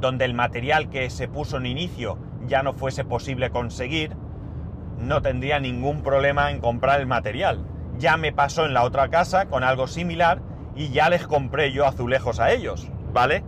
donde 0.00 0.24
el 0.24 0.34
material 0.34 0.88
que 0.88 1.10
se 1.10 1.28
puso 1.28 1.58
en 1.58 1.66
inicio 1.66 2.18
ya 2.46 2.62
no 2.62 2.72
fuese 2.72 3.04
posible 3.04 3.50
conseguir, 3.50 4.16
no 4.98 5.22
tendría 5.22 5.60
ningún 5.60 6.02
problema 6.02 6.50
en 6.50 6.60
comprar 6.60 7.00
el 7.00 7.06
material. 7.06 7.64
Ya 7.98 8.16
me 8.16 8.32
pasó 8.32 8.64
en 8.64 8.74
la 8.74 8.84
otra 8.84 9.08
casa 9.08 9.46
con 9.46 9.62
algo 9.62 9.86
similar 9.86 10.40
y 10.74 10.90
ya 10.90 11.10
les 11.10 11.26
compré 11.26 11.72
yo 11.72 11.86
azulejos 11.86 12.40
a 12.40 12.52
ellos, 12.52 12.90
¿vale? 13.12 13.42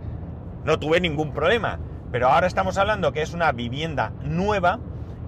No 0.63 0.79
tuve 0.79 0.99
ningún 1.01 1.31
problema. 1.31 1.79
Pero 2.11 2.29
ahora 2.29 2.45
estamos 2.45 2.77
hablando 2.77 3.11
que 3.11 3.23
es 3.23 3.33
una 3.33 3.51
vivienda 3.51 4.13
nueva 4.23 4.79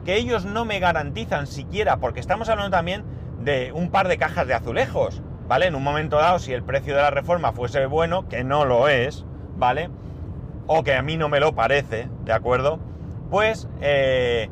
que 0.03 0.15
ellos 0.15 0.45
no 0.45 0.65
me 0.65 0.79
garantizan 0.79 1.47
siquiera, 1.47 1.97
porque 1.97 2.19
estamos 2.19 2.47
hablando 2.49 2.69
también 2.69 3.03
de 3.45 3.71
un 3.71 3.91
par 3.91 4.07
de 4.09 4.17
cajas 4.17 4.47
de 4.47 4.55
azulejos, 4.55 5.21
¿vale? 5.47 5.67
En 5.67 5.75
un 5.75 5.83
momento 5.83 6.17
dado, 6.17 6.39
si 6.39 6.51
el 6.51 6.63
precio 6.63 6.95
de 6.95 7.01
la 7.01 7.11
reforma 7.11 7.53
fuese 7.53 7.85
bueno, 7.85 8.27
que 8.27 8.43
no 8.43 8.65
lo 8.65 8.89
es, 8.89 9.23
¿vale? 9.55 9.89
O 10.67 10.83
que 10.83 10.95
a 10.95 11.01
mí 11.01 11.15
no 11.15 11.29
me 11.29 11.39
lo 11.39 11.53
parece, 11.53 12.09
¿de 12.25 12.33
acuerdo? 12.33 12.79
Pues 13.29 13.69
eh, 13.81 14.49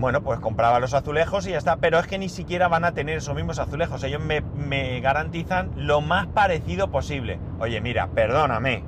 bueno, 0.00 0.22
pues 0.22 0.40
compraba 0.40 0.80
los 0.80 0.94
azulejos 0.94 1.46
y 1.46 1.50
ya 1.50 1.58
está. 1.58 1.76
Pero 1.76 1.98
es 1.98 2.06
que 2.06 2.18
ni 2.18 2.30
siquiera 2.30 2.68
van 2.68 2.84
a 2.84 2.92
tener 2.92 3.18
esos 3.18 3.34
mismos 3.34 3.58
azulejos. 3.58 4.02
Ellos 4.02 4.22
me, 4.22 5.00
garantizan 5.00 5.72
lo 5.76 6.00
más 6.00 6.26
parecido 6.28 6.90
posible. 6.90 7.38
Oye, 7.58 7.80
mira, 7.82 8.08
perdóname, 8.08 8.82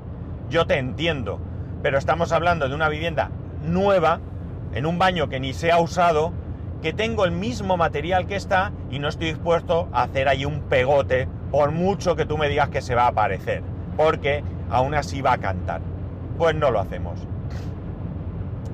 yo 0.49 0.65
te 0.65 0.77
entiendo, 0.79 1.39
pero 1.83 1.99
estamos 1.99 2.31
hablando 2.31 2.67
de 2.67 2.75
una 2.75 2.89
vivienda 2.89 3.29
nueva, 3.61 4.21
en 4.73 4.87
un 4.87 4.97
baño 4.97 5.29
que 5.29 5.39
ni 5.39 5.53
se 5.53 5.71
ha 5.71 5.79
usado, 5.79 6.33
que 6.83 6.91
tengo 6.91 7.23
el 7.23 7.31
mismo 7.31 7.77
material 7.77 8.27
que 8.27 8.35
está 8.35 8.73
y 8.91 8.99
no 8.99 9.07
estoy 9.07 9.27
dispuesto 9.27 9.87
a 9.93 10.03
hacer 10.03 10.27
ahí 10.27 10.43
un 10.43 10.63
pegote 10.63 11.29
por 11.49 11.71
mucho 11.71 12.17
que 12.17 12.25
tú 12.25 12.37
me 12.37 12.49
digas 12.49 12.67
que 12.67 12.81
se 12.81 12.93
va 12.93 13.03
a 13.03 13.07
aparecer, 13.07 13.63
porque 13.95 14.43
aún 14.69 14.93
así 14.93 15.21
va 15.21 15.31
a 15.31 15.37
cantar. 15.37 15.79
Pues 16.37 16.53
no 16.55 16.71
lo 16.71 16.81
hacemos. 16.81 17.25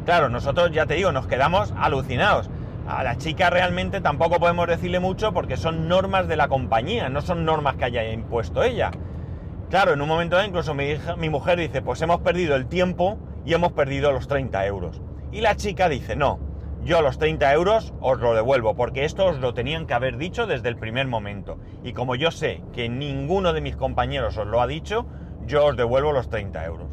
Claro, 0.06 0.28
nosotros 0.28 0.72
ya 0.72 0.88
te 0.88 0.96
digo, 0.96 1.12
nos 1.12 1.28
quedamos 1.28 1.72
alucinados. 1.78 2.50
A 2.88 3.04
la 3.04 3.16
chica 3.20 3.52
realmente 3.52 4.02
tampoco 4.02 4.40
podemos 4.40 4.66
decirle 4.66 5.00
mucho 5.00 5.32
porque 5.32 5.56
son 5.56 5.88
normas 5.88 6.28
de 6.28 6.36
la 6.36 6.48
compañía, 6.48 7.10
no 7.10 7.22
son 7.22 7.46
normas 7.46 7.76
que 7.76 7.86
haya 7.86 8.12
impuesto 8.12 8.64
ella. 8.64 8.90
Claro, 9.70 9.94
en 9.94 10.02
un 10.02 10.08
momento 10.08 10.36
dado 10.36 10.48
incluso 10.48 10.74
mi, 10.74 10.96
mi 11.18 11.30
mujer 11.30 11.60
dice, 11.60 11.84
pues 11.84 12.02
hemos 12.02 12.22
perdido 12.22 12.56
el 12.56 12.66
tiempo 12.66 13.20
y 13.46 13.54
hemos 13.54 13.74
perdido 13.74 14.12
los 14.12 14.28
30 14.28 14.66
euros. 14.66 15.00
Y 15.32 15.42
la 15.42 15.56
chica 15.56 15.90
dice, 15.90 16.16
no, 16.16 16.49
yo 16.84 17.02
los 17.02 17.18
30 17.18 17.54
euros 17.54 17.94
os 18.00 18.20
lo 18.20 18.34
devuelvo, 18.34 18.76
porque 18.76 19.06
esto 19.06 19.26
os 19.26 19.40
lo 19.40 19.54
tenían 19.54 19.86
que 19.86 19.94
haber 19.94 20.18
dicho 20.18 20.48
desde 20.48 20.70
el 20.70 20.78
primer 20.78 21.08
momento. 21.08 21.60
Y 21.84 21.94
como 21.94 22.16
yo 22.16 22.32
sé 22.32 22.64
que 22.74 22.90
ninguno 22.90 23.54
de 23.54 23.62
mis 23.62 23.76
compañeros 23.76 24.38
os 24.38 24.48
lo 24.48 24.62
ha 24.62 24.68
dicho, 24.68 25.08
yo 25.46 25.66
os 25.66 25.78
devuelvo 25.78 26.12
los 26.12 26.30
30 26.30 26.66
euros. 26.66 26.88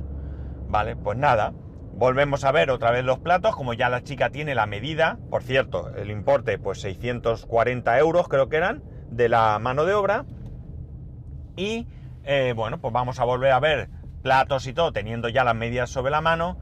Vale, 0.69 0.97
pues 0.97 1.17
nada, 1.17 1.53
Volvemos 1.99 2.45
a 2.45 2.53
ver 2.53 2.71
otra 2.71 2.91
vez 2.91 3.07
los 3.07 3.21
platos, 3.21 3.57
como 3.57 3.73
ya 3.73 3.89
la 3.89 4.03
chica 4.03 4.29
tiene 4.29 4.55
la 4.55 4.67
medida, 4.67 5.19
por 5.31 5.43
cierto, 5.43 5.95
el 5.97 6.11
importe 6.11 6.59
pues 6.59 6.83
640 6.83 7.99
euros 7.99 8.29
creo 8.29 8.51
que 8.51 8.59
eran, 8.59 8.83
de 9.11 9.31
la 9.31 9.59
mano 9.59 9.87
de 9.87 9.95
obra. 9.95 10.27
Y 11.57 11.89
eh, 12.23 12.53
bueno, 12.55 12.83
pues 12.83 12.93
vamos 12.93 13.19
a 13.19 13.25
volver 13.25 13.51
a 13.51 13.61
ver 13.61 13.89
platos 14.23 14.67
y 14.67 14.75
todo, 14.75 14.93
teniendo 14.93 15.31
ya 15.31 15.43
las 15.43 15.55
medidas 15.55 15.89
sobre 15.89 16.11
la 16.11 16.21
mano. 16.21 16.59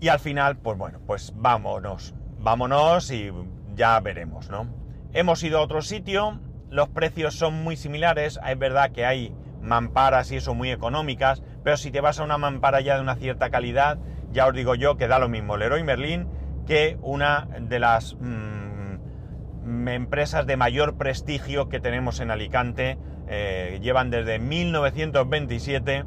Y 0.00 0.08
al 0.08 0.20
final, 0.20 0.56
pues 0.56 0.78
bueno, 0.78 1.00
pues 1.06 1.32
vámonos, 1.36 2.14
vámonos 2.38 3.10
y 3.10 3.32
ya 3.74 3.98
veremos, 4.00 4.48
¿no? 4.48 4.68
Hemos 5.12 5.42
ido 5.42 5.58
a 5.58 5.62
otro 5.62 5.82
sitio, 5.82 6.40
los 6.70 6.88
precios 6.88 7.34
son 7.34 7.62
muy 7.64 7.76
similares, 7.76 8.38
es 8.46 8.58
verdad 8.58 8.92
que 8.92 9.06
hay 9.06 9.34
mamparas 9.60 10.30
y 10.30 10.36
eso 10.36 10.54
muy 10.54 10.70
económicas, 10.70 11.42
pero 11.64 11.76
si 11.76 11.90
te 11.90 12.00
vas 12.00 12.20
a 12.20 12.24
una 12.24 12.38
mampara 12.38 12.80
ya 12.80 12.94
de 12.96 13.02
una 13.02 13.16
cierta 13.16 13.50
calidad, 13.50 13.98
ya 14.30 14.46
os 14.46 14.54
digo 14.54 14.74
yo 14.74 14.96
que 14.96 15.08
da 15.08 15.18
lo 15.18 15.28
mismo 15.28 15.56
Leroy 15.56 15.82
Merlin 15.82 16.28
que 16.66 16.98
una 17.00 17.48
de 17.60 17.78
las 17.78 18.14
mm, 18.20 19.88
empresas 19.88 20.46
de 20.46 20.56
mayor 20.56 20.96
prestigio 20.96 21.68
que 21.68 21.80
tenemos 21.80 22.20
en 22.20 22.30
Alicante. 22.30 22.98
Eh, 23.26 23.78
llevan 23.82 24.10
desde 24.10 24.38
1927 24.38 26.04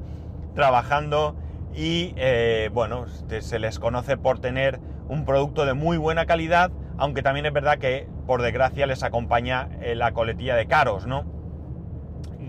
trabajando 0.55 1.35
y 1.73 2.13
eh, 2.17 2.69
bueno, 2.73 3.05
se 3.07 3.59
les 3.59 3.79
conoce 3.79 4.17
por 4.17 4.39
tener 4.39 4.79
un 5.07 5.25
producto 5.25 5.65
de 5.65 5.73
muy 5.73 5.97
buena 5.97 6.25
calidad, 6.25 6.71
aunque 6.97 7.23
también 7.23 7.45
es 7.45 7.53
verdad 7.53 7.77
que 7.77 8.07
por 8.27 8.41
desgracia 8.41 8.85
les 8.85 9.03
acompaña 9.03 9.69
eh, 9.81 9.95
la 9.95 10.11
coletilla 10.13 10.55
de 10.55 10.67
caros, 10.67 11.07
¿no? 11.07 11.25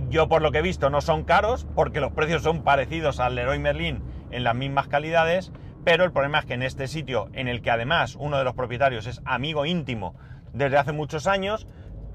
Yo 0.08 0.28
por 0.28 0.42
lo 0.42 0.52
que 0.52 0.58
he 0.58 0.62
visto 0.62 0.90
no 0.90 1.00
son 1.00 1.24
caros 1.24 1.66
porque 1.74 2.00
los 2.00 2.12
precios 2.12 2.42
son 2.42 2.62
parecidos 2.62 3.20
al 3.20 3.34
Leroy 3.34 3.58
Merlin 3.58 4.02
en 4.30 4.44
las 4.44 4.54
mismas 4.54 4.88
calidades, 4.88 5.52
pero 5.84 6.04
el 6.04 6.12
problema 6.12 6.40
es 6.40 6.44
que 6.44 6.54
en 6.54 6.62
este 6.62 6.86
sitio, 6.86 7.28
en 7.32 7.48
el 7.48 7.62
que 7.62 7.70
además 7.70 8.16
uno 8.18 8.38
de 8.38 8.44
los 8.44 8.54
propietarios 8.54 9.06
es 9.06 9.20
amigo 9.24 9.66
íntimo 9.66 10.14
desde 10.52 10.76
hace 10.76 10.92
muchos 10.92 11.26
años, 11.26 11.66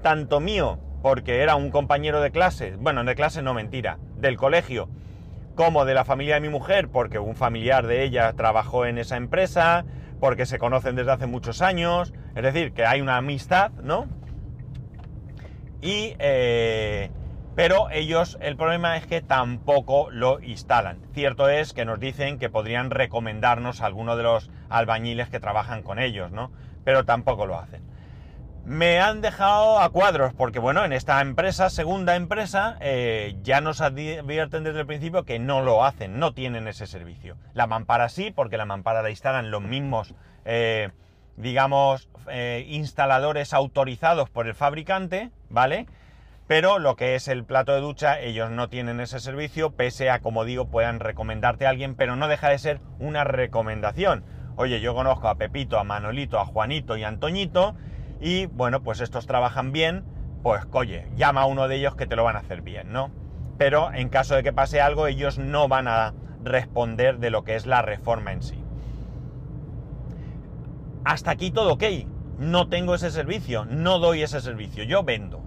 tanto 0.02 0.40
mío, 0.40 0.78
porque 1.02 1.42
era 1.42 1.56
un 1.56 1.70
compañero 1.70 2.20
de 2.20 2.30
clase, 2.30 2.76
bueno, 2.78 3.04
de 3.04 3.14
clase 3.14 3.42
no 3.42 3.54
mentira, 3.54 3.98
del 4.16 4.36
colegio, 4.36 4.88
como 5.58 5.84
de 5.84 5.92
la 5.92 6.04
familia 6.04 6.36
de 6.36 6.40
mi 6.40 6.50
mujer, 6.50 6.88
porque 6.88 7.18
un 7.18 7.34
familiar 7.34 7.88
de 7.88 8.04
ella 8.04 8.32
trabajó 8.34 8.86
en 8.86 8.96
esa 8.96 9.16
empresa, 9.16 9.84
porque 10.20 10.46
se 10.46 10.56
conocen 10.56 10.94
desde 10.94 11.10
hace 11.10 11.26
muchos 11.26 11.62
años, 11.62 12.14
es 12.36 12.44
decir, 12.44 12.72
que 12.72 12.86
hay 12.86 13.00
una 13.00 13.16
amistad, 13.16 13.72
¿no? 13.82 14.06
Y, 15.82 16.14
eh, 16.20 17.10
pero 17.56 17.90
ellos, 17.90 18.38
el 18.40 18.56
problema 18.56 18.96
es 18.98 19.08
que 19.08 19.20
tampoco 19.20 20.12
lo 20.12 20.38
instalan. 20.42 21.00
Cierto 21.12 21.48
es 21.48 21.72
que 21.72 21.84
nos 21.84 21.98
dicen 21.98 22.38
que 22.38 22.48
podrían 22.48 22.90
recomendarnos 22.90 23.80
a 23.80 23.86
alguno 23.86 24.16
de 24.16 24.22
los 24.22 24.52
albañiles 24.68 25.28
que 25.28 25.40
trabajan 25.40 25.82
con 25.82 25.98
ellos, 25.98 26.30
¿no? 26.30 26.52
Pero 26.84 27.04
tampoco 27.04 27.46
lo 27.46 27.58
hacen. 27.58 27.82
Me 28.68 29.00
han 29.00 29.22
dejado 29.22 29.80
a 29.80 29.88
cuadros, 29.88 30.34
porque 30.34 30.58
bueno, 30.58 30.84
en 30.84 30.92
esta 30.92 31.22
empresa, 31.22 31.70
segunda 31.70 32.16
empresa, 32.16 32.76
eh, 32.82 33.34
ya 33.42 33.62
nos 33.62 33.80
advierten 33.80 34.62
desde 34.62 34.80
el 34.80 34.86
principio 34.86 35.24
que 35.24 35.38
no 35.38 35.62
lo 35.62 35.86
hacen, 35.86 36.18
no 36.18 36.34
tienen 36.34 36.68
ese 36.68 36.86
servicio. 36.86 37.38
La 37.54 37.66
mampara 37.66 38.10
sí, 38.10 38.30
porque 38.30 38.58
la 38.58 38.66
mampara 38.66 39.00
la 39.00 39.08
instalan 39.08 39.50
los 39.50 39.62
mismos, 39.62 40.14
eh, 40.44 40.90
digamos, 41.38 42.10
eh, 42.30 42.66
instaladores 42.68 43.54
autorizados 43.54 44.28
por 44.28 44.46
el 44.46 44.54
fabricante, 44.54 45.30
¿vale? 45.48 45.86
Pero 46.46 46.78
lo 46.78 46.94
que 46.94 47.14
es 47.14 47.26
el 47.28 47.44
plato 47.44 47.72
de 47.72 47.80
ducha, 47.80 48.20
ellos 48.20 48.50
no 48.50 48.68
tienen 48.68 49.00
ese 49.00 49.18
servicio, 49.18 49.70
pese 49.70 50.10
a, 50.10 50.20
como 50.20 50.44
digo, 50.44 50.66
puedan 50.66 51.00
recomendarte 51.00 51.64
a 51.64 51.70
alguien, 51.70 51.94
pero 51.94 52.16
no 52.16 52.28
deja 52.28 52.50
de 52.50 52.58
ser 52.58 52.80
una 52.98 53.24
recomendación. 53.24 54.26
Oye, 54.56 54.82
yo 54.82 54.94
conozco 54.94 55.28
a 55.28 55.36
Pepito, 55.36 55.78
a 55.78 55.84
Manolito, 55.84 56.38
a 56.38 56.44
Juanito 56.44 56.98
y 56.98 57.04
a 57.04 57.08
Antoñito, 57.08 57.74
y 58.20 58.46
bueno, 58.46 58.82
pues 58.82 59.00
estos 59.00 59.26
trabajan 59.26 59.72
bien, 59.72 60.04
pues 60.42 60.64
oye, 60.72 61.06
llama 61.16 61.42
a 61.42 61.46
uno 61.46 61.68
de 61.68 61.76
ellos 61.76 61.94
que 61.94 62.06
te 62.06 62.16
lo 62.16 62.24
van 62.24 62.36
a 62.36 62.40
hacer 62.40 62.62
bien, 62.62 62.92
¿no? 62.92 63.10
Pero 63.58 63.92
en 63.92 64.08
caso 64.08 64.34
de 64.34 64.42
que 64.42 64.52
pase 64.52 64.80
algo, 64.80 65.06
ellos 65.06 65.38
no 65.38 65.68
van 65.68 65.88
a 65.88 66.14
responder 66.42 67.18
de 67.18 67.30
lo 67.30 67.44
que 67.44 67.56
es 67.56 67.66
la 67.66 67.82
reforma 67.82 68.32
en 68.32 68.42
sí. 68.42 68.62
Hasta 71.04 71.30
aquí 71.30 71.50
todo 71.50 71.74
ok. 71.74 71.84
No 72.38 72.68
tengo 72.68 72.94
ese 72.94 73.10
servicio, 73.10 73.64
no 73.64 73.98
doy 73.98 74.22
ese 74.22 74.40
servicio, 74.40 74.84
yo 74.84 75.02
vendo, 75.02 75.40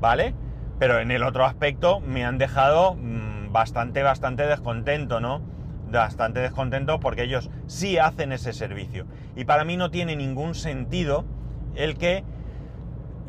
¿vale? 0.00 0.34
Pero 0.78 0.98
en 0.98 1.10
el 1.10 1.22
otro 1.22 1.44
aspecto 1.44 2.00
me 2.00 2.24
han 2.24 2.38
dejado 2.38 2.94
mm, 2.94 3.52
bastante, 3.52 4.02
bastante 4.02 4.46
descontento, 4.46 5.20
¿no? 5.20 5.42
Bastante 5.90 6.40
descontento 6.40 7.00
porque 7.00 7.24
ellos 7.24 7.50
sí 7.66 7.98
hacen 7.98 8.32
ese 8.32 8.54
servicio. 8.54 9.06
Y 9.36 9.44
para 9.44 9.64
mí 9.64 9.76
no 9.76 9.90
tiene 9.90 10.16
ningún 10.16 10.54
sentido 10.54 11.26
el 11.78 11.96
que, 11.96 12.24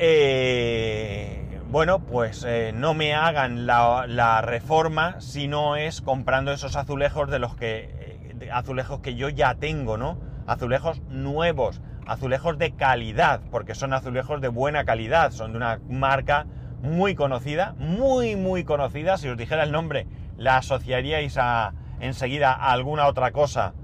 eh, 0.00 1.60
bueno, 1.70 2.00
pues 2.00 2.44
eh, 2.46 2.72
no 2.74 2.94
me 2.94 3.14
hagan 3.14 3.64
la, 3.64 4.42
reforma 4.42 5.20
si 5.20 5.46
no 5.46 5.76
es 5.76 6.00
comprando 6.00 6.52
esos 6.52 6.74
azulejos 6.74 7.30
de 7.30 7.38
los 7.38 7.54
que, 7.54 8.28
eh, 8.40 8.50
azulejos 8.52 9.00
que 9.00 9.14
yo 9.14 9.28
ya 9.28 9.54
tengo, 9.54 9.96
¿no? 9.96 10.18
Azulejos 10.48 11.00
nuevos, 11.08 11.80
azulejos 12.06 12.58
de 12.58 12.72
calidad, 12.72 13.40
porque 13.52 13.76
son 13.76 13.94
azulejos 13.94 14.40
de 14.40 14.48
buena 14.48 14.84
calidad, 14.84 15.30
son 15.30 15.52
de 15.52 15.58
una 15.58 15.80
marca 15.88 16.46
muy 16.82 17.14
conocida, 17.14 17.76
muy, 17.78 18.34
muy 18.34 18.64
conocida. 18.64 19.16
Si 19.16 19.28
os 19.28 19.36
dijera 19.36 19.62
el 19.62 19.70
nombre, 19.70 20.08
la 20.36 20.56
asociaríais 20.56 21.36
a, 21.38 21.72
enseguida 22.00 22.52
a 22.52 22.72
alguna 22.72 23.06
otra 23.06 23.30
cosa 23.30 23.74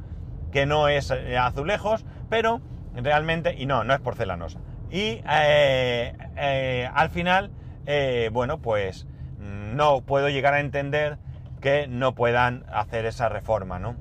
que 0.50 0.66
no 0.66 0.88
es 0.88 1.12
azulejos, 1.12 2.04
pero 2.28 2.60
realmente, 3.02 3.54
y 3.56 3.66
no, 3.66 3.84
no 3.84 3.94
es 3.94 4.00
porcelanosa. 4.00 4.58
Y 4.90 5.20
eh, 5.28 6.16
eh, 6.36 6.90
al 6.94 7.10
final, 7.10 7.50
eh, 7.86 8.30
bueno, 8.32 8.58
pues 8.58 9.06
no 9.38 10.02
puedo 10.02 10.28
llegar 10.28 10.54
a 10.54 10.60
entender 10.60 11.18
que 11.60 11.86
no 11.88 12.14
puedan 12.14 12.64
hacer 12.72 13.04
esa 13.06 13.28
reforma, 13.28 13.78
¿no? 13.78 13.96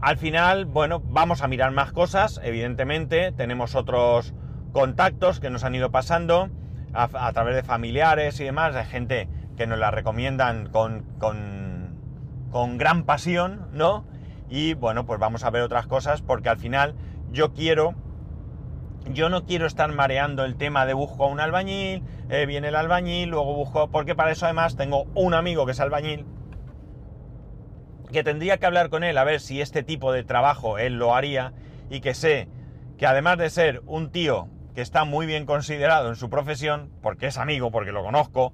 al 0.00 0.18
final, 0.18 0.66
bueno, 0.66 1.00
vamos 1.00 1.42
a 1.42 1.48
mirar 1.48 1.70
más 1.72 1.90
cosas, 1.92 2.40
evidentemente, 2.44 3.32
tenemos 3.32 3.74
otros 3.74 4.34
contactos 4.72 5.40
que 5.40 5.50
nos 5.50 5.64
han 5.64 5.74
ido 5.74 5.90
pasando 5.90 6.50
a, 6.92 7.32
través 7.32 7.54
de 7.54 7.62
familiares 7.62 8.38
y 8.40 8.44
demás, 8.44 8.74
de 8.74 8.84
gente 8.84 9.28
que 9.56 9.66
nos 9.66 9.78
la 9.78 9.90
recomiendan 9.90 10.68
con, 10.68 11.02
con, 11.18 11.98
con 12.50 12.78
gran 12.78 13.04
pasión, 13.04 13.68
¿no? 13.72 14.04
Y 14.54 14.74
bueno, 14.74 15.04
pues 15.04 15.18
vamos 15.18 15.42
a 15.42 15.50
ver 15.50 15.62
otras 15.62 15.88
cosas 15.88 16.22
porque 16.22 16.48
al 16.48 16.58
final 16.58 16.94
yo 17.32 17.52
quiero, 17.52 17.96
yo 19.10 19.28
no 19.28 19.46
quiero 19.46 19.66
estar 19.66 19.90
mareando 19.90 20.44
el 20.44 20.54
tema 20.54 20.86
de 20.86 20.94
busco 20.94 21.24
a 21.24 21.26
un 21.26 21.40
albañil, 21.40 22.04
eh, 22.28 22.46
viene 22.46 22.68
el 22.68 22.76
albañil, 22.76 23.30
luego 23.30 23.52
busco, 23.52 23.90
porque 23.90 24.14
para 24.14 24.30
eso 24.30 24.46
además 24.46 24.76
tengo 24.76 25.06
un 25.16 25.34
amigo 25.34 25.66
que 25.66 25.72
es 25.72 25.80
albañil, 25.80 26.24
que 28.12 28.22
tendría 28.22 28.58
que 28.58 28.66
hablar 28.66 28.90
con 28.90 29.02
él 29.02 29.18
a 29.18 29.24
ver 29.24 29.40
si 29.40 29.60
este 29.60 29.82
tipo 29.82 30.12
de 30.12 30.22
trabajo 30.22 30.78
él 30.78 30.98
lo 31.00 31.16
haría 31.16 31.52
y 31.90 32.00
que 32.00 32.14
sé 32.14 32.46
que 32.96 33.08
además 33.08 33.38
de 33.38 33.50
ser 33.50 33.82
un 33.86 34.12
tío 34.12 34.46
que 34.76 34.82
está 34.82 35.04
muy 35.04 35.26
bien 35.26 35.46
considerado 35.46 36.10
en 36.10 36.14
su 36.14 36.30
profesión, 36.30 36.92
porque 37.02 37.26
es 37.26 37.38
amigo, 37.38 37.72
porque 37.72 37.90
lo 37.90 38.04
conozco, 38.04 38.52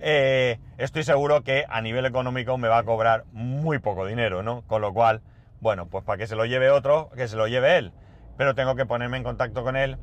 eh, 0.00 0.58
estoy 0.78 1.04
seguro 1.04 1.42
que 1.42 1.64
a 1.68 1.80
nivel 1.80 2.06
económico 2.06 2.58
me 2.58 2.68
va 2.68 2.78
a 2.78 2.82
cobrar 2.84 3.24
muy 3.32 3.78
poco 3.78 4.06
dinero, 4.06 4.42
¿no? 4.42 4.62
Con 4.62 4.82
lo 4.82 4.92
cual, 4.92 5.22
bueno, 5.60 5.86
pues 5.88 6.04
para 6.04 6.18
que 6.18 6.26
se 6.26 6.36
lo 6.36 6.44
lleve 6.44 6.70
otro, 6.70 7.10
que 7.16 7.28
se 7.28 7.36
lo 7.36 7.46
lleve 7.46 7.78
él. 7.78 7.92
Pero 8.36 8.54
tengo 8.54 8.74
que 8.74 8.86
ponerme 8.86 9.16
en 9.16 9.22
contacto 9.22 9.62
con 9.62 9.76
él, 9.76 9.98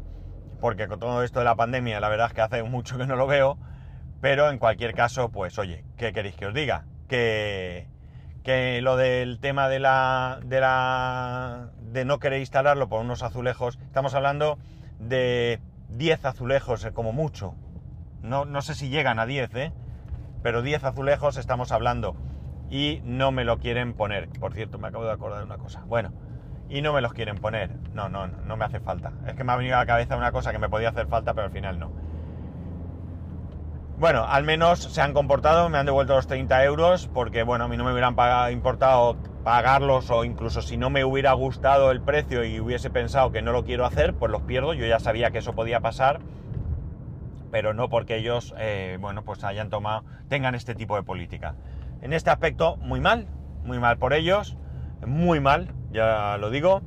porque 0.60 0.88
con 0.88 0.99
todo 0.99 1.23
esto 1.23 1.39
de 1.39 1.45
la 1.45 1.56
pandemia, 1.56 1.99
la 1.99 2.10
verdad 2.10 2.27
es 2.27 2.34
que 2.34 2.41
hace 2.41 2.63
mucho 2.63 2.97
que 2.97 3.06
no 3.06 3.15
lo 3.15 3.27
veo. 3.27 3.58
Pero 4.21 4.49
en 4.49 4.58
cualquier 4.58 4.93
caso, 4.93 5.29
pues 5.29 5.60
oye, 5.60 5.84
¿qué 5.97 6.13
queréis 6.13 6.36
que 6.36 6.45
os 6.45 6.53
diga? 6.53 6.86
Que, 7.10 7.88
que 8.43 8.82
lo 8.82 8.95
del 8.95 9.39
tema 9.39 9.67
de 9.67 9.79
la, 9.79 10.39
de 10.45 10.62
la. 10.62 11.71
de 11.82 12.06
no 12.06 12.19
querer 12.19 12.39
instalarlo 12.39 12.88
por 12.88 13.01
unos 13.01 13.21
azulejos, 13.21 13.77
estamos 13.84 14.13
hablando 14.13 14.58
de 14.97 15.60
10 15.89 16.23
azulejos 16.25 16.88
como 16.93 17.12
mucho. 17.12 17.56
No, 18.21 18.45
no 18.45 18.62
sé 18.62 18.75
si 18.75 18.88
llegan 18.88 19.19
a 19.19 19.25
10, 19.25 19.56
¿eh? 19.56 19.73
Pero 20.43 20.62
10 20.62 20.84
azulejos 20.84 21.38
estamos 21.38 21.71
hablando 21.71 22.15
y 22.69 23.01
no 23.06 23.32
me 23.32 23.45
lo 23.45 23.58
quieren 23.60 23.93
poner. 23.93 24.29
Por 24.39 24.53
cierto, 24.53 24.77
me 24.77 24.89
acabo 24.89 25.06
de 25.06 25.12
acordar 25.12 25.39
de 25.39 25.45
una 25.45 25.58
cosa. 25.58 25.84
Bueno, 25.88 26.12
y 26.69 26.82
no 26.82 26.93
me 26.93 27.01
los 27.01 27.13
quieren 27.13 27.38
poner. 27.38 27.71
No, 27.93 28.10
no, 28.10 28.27
no 28.27 28.58
me 28.58 28.65
hace 28.65 28.79
falta. 28.79 29.13
Es 29.25 29.36
que 29.36 29.43
me 29.43 29.53
ha 29.53 29.56
venido 29.56 29.75
a 29.75 29.79
la 29.79 29.86
cabeza 29.86 30.17
una 30.17 30.32
cosa 30.32 30.51
que 30.51 30.60
me 30.60 30.69
podía 30.69 30.89
hacer 30.89 31.08
falta, 31.08 31.34
pero 31.34 31.47
al 31.47 31.53
final 31.53 31.79
no. 31.79 31.91
Bueno, 33.97 34.25
al 34.27 34.43
menos 34.43 34.79
se 34.79 35.01
han 35.01 35.13
comportado, 35.13 35.69
me 35.69 35.77
han 35.77 35.86
devuelto 35.86 36.15
los 36.15 36.27
30 36.27 36.63
euros, 36.65 37.10
porque 37.13 37.43
bueno, 37.43 37.65
a 37.65 37.67
mí 37.67 37.77
no 37.77 37.86
me 37.86 37.93
hubieran 37.93 38.15
importado 38.51 39.15
pagarlos 39.43 40.10
o 40.10 40.25
incluso 40.25 40.62
si 40.62 40.77
no 40.77 40.89
me 40.89 41.06
hubiera 41.06 41.32
gustado 41.34 41.91
el 41.91 42.01
precio 42.01 42.43
y 42.43 42.60
hubiese 42.60 42.89
pensado 42.89 43.32
que 43.32 43.41
no 43.41 43.51
lo 43.51 43.63
quiero 43.63 43.86
hacer, 43.86 44.13
pues 44.15 44.32
los 44.32 44.41
pierdo. 44.41 44.73
Yo 44.73 44.86
ya 44.86 44.99
sabía 44.99 45.32
que 45.32 45.38
eso 45.38 45.53
podía 45.53 45.79
pasar 45.79 46.19
pero 47.54 47.76
no 47.76 47.88
porque 47.88 48.18
ellos, 48.18 48.56
eh, 48.58 48.98
bueno, 49.00 49.24
pues 49.24 49.44
hayan 49.44 49.70
tomado, 49.70 50.04
tengan 50.28 50.56
este 50.56 50.74
tipo 50.74 50.96
de 50.96 51.04
política. 51.04 51.54
En 52.02 52.12
este 52.12 52.32
aspecto, 52.32 52.78
muy 52.78 53.00
mal, 53.00 53.28
muy 53.63 53.78
mal 53.78 54.00
por 54.00 54.13
ellos, 54.13 54.58
muy 55.06 55.39
mal, 55.39 55.72
ya 55.92 56.36
lo 56.39 56.50
digo. 56.50 56.82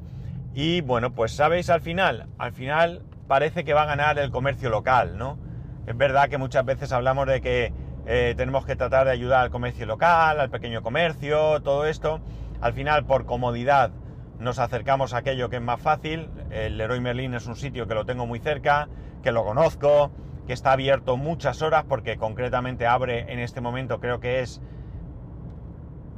Y 0.55 0.81
bueno, 0.81 1.13
pues 1.13 1.31
sabéis 1.31 1.71
al 1.71 1.83
final, 1.83 2.27
al 2.37 2.53
final 2.53 3.05
parece 3.29 3.63
que 3.63 3.75
va 3.75 3.83
a 3.83 3.87
ganar 3.87 4.19
el 4.19 4.33
comercio 4.33 4.69
local, 4.69 5.17
¿no? 5.17 5.39
Es 5.87 5.97
verdad 5.97 6.29
que 6.29 6.37
muchas 6.37 6.65
veces 6.65 6.91
hablamos 6.91 7.29
de 7.29 7.41
que 7.41 7.73
eh, 8.05 8.35
tenemos 8.37 8.67
que 8.67 8.75
tratar 8.75 9.07
de 9.07 9.13
ayudar 9.13 9.43
al 9.45 9.51
comercio 9.51 9.87
local, 9.87 10.41
al 10.41 10.51
pequeño 10.51 10.83
comercio, 10.83 11.63
todo 11.63 11.87
esto. 11.87 12.21
Al 12.61 12.73
final, 12.73 13.07
por 13.07 13.25
comodidad, 13.25 13.93
nos 14.41 14.59
acercamos 14.59 15.15
a 15.15 15.19
aquello 15.19 15.49
que 15.49 15.57
es 15.57 15.63
más 15.63 15.81
fácil. 15.81 16.29
El 16.51 16.77
Leroy 16.77 16.99
Merlin 16.99 17.35
es 17.35 17.47
un 17.47 17.55
sitio 17.55 17.87
que 17.87 17.95
lo 17.95 18.05
tengo 18.05 18.27
muy 18.27 18.41
cerca, 18.41 18.89
que 19.23 19.31
lo 19.31 19.45
conozco, 19.45 20.11
que 20.47 20.53
está 20.53 20.73
abierto 20.73 21.17
muchas 21.17 21.63
horas 21.63 21.85
porque 21.89 22.17
concretamente 22.17 22.87
abre 22.87 23.33
en 23.33 23.39
este 23.41 23.61
momento 23.61 24.01
creo 24.01 24.21
que 24.21 24.41
es 24.41 24.61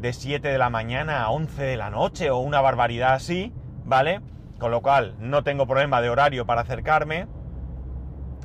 de 0.01 0.13
7 0.13 0.49
de 0.49 0.59
la 0.59 0.71
mañana 0.71 1.25
a 1.25 1.31
11 1.31 1.63
de 1.63 1.77
la 1.77 1.91
noche 1.91 2.31
o 2.31 2.39
una 2.39 2.61
barbaridad 2.61 3.15
así, 3.15 3.53
¿vale? 3.85 4.21
Con 4.59 4.71
lo 4.71 4.81
cual 4.81 5.17
no 5.19 5.43
tengo 5.43 5.67
problema 5.67 6.01
de 6.01 6.11
horario 6.11 6.47
para 6.47 6.61
acercarme 6.61 7.27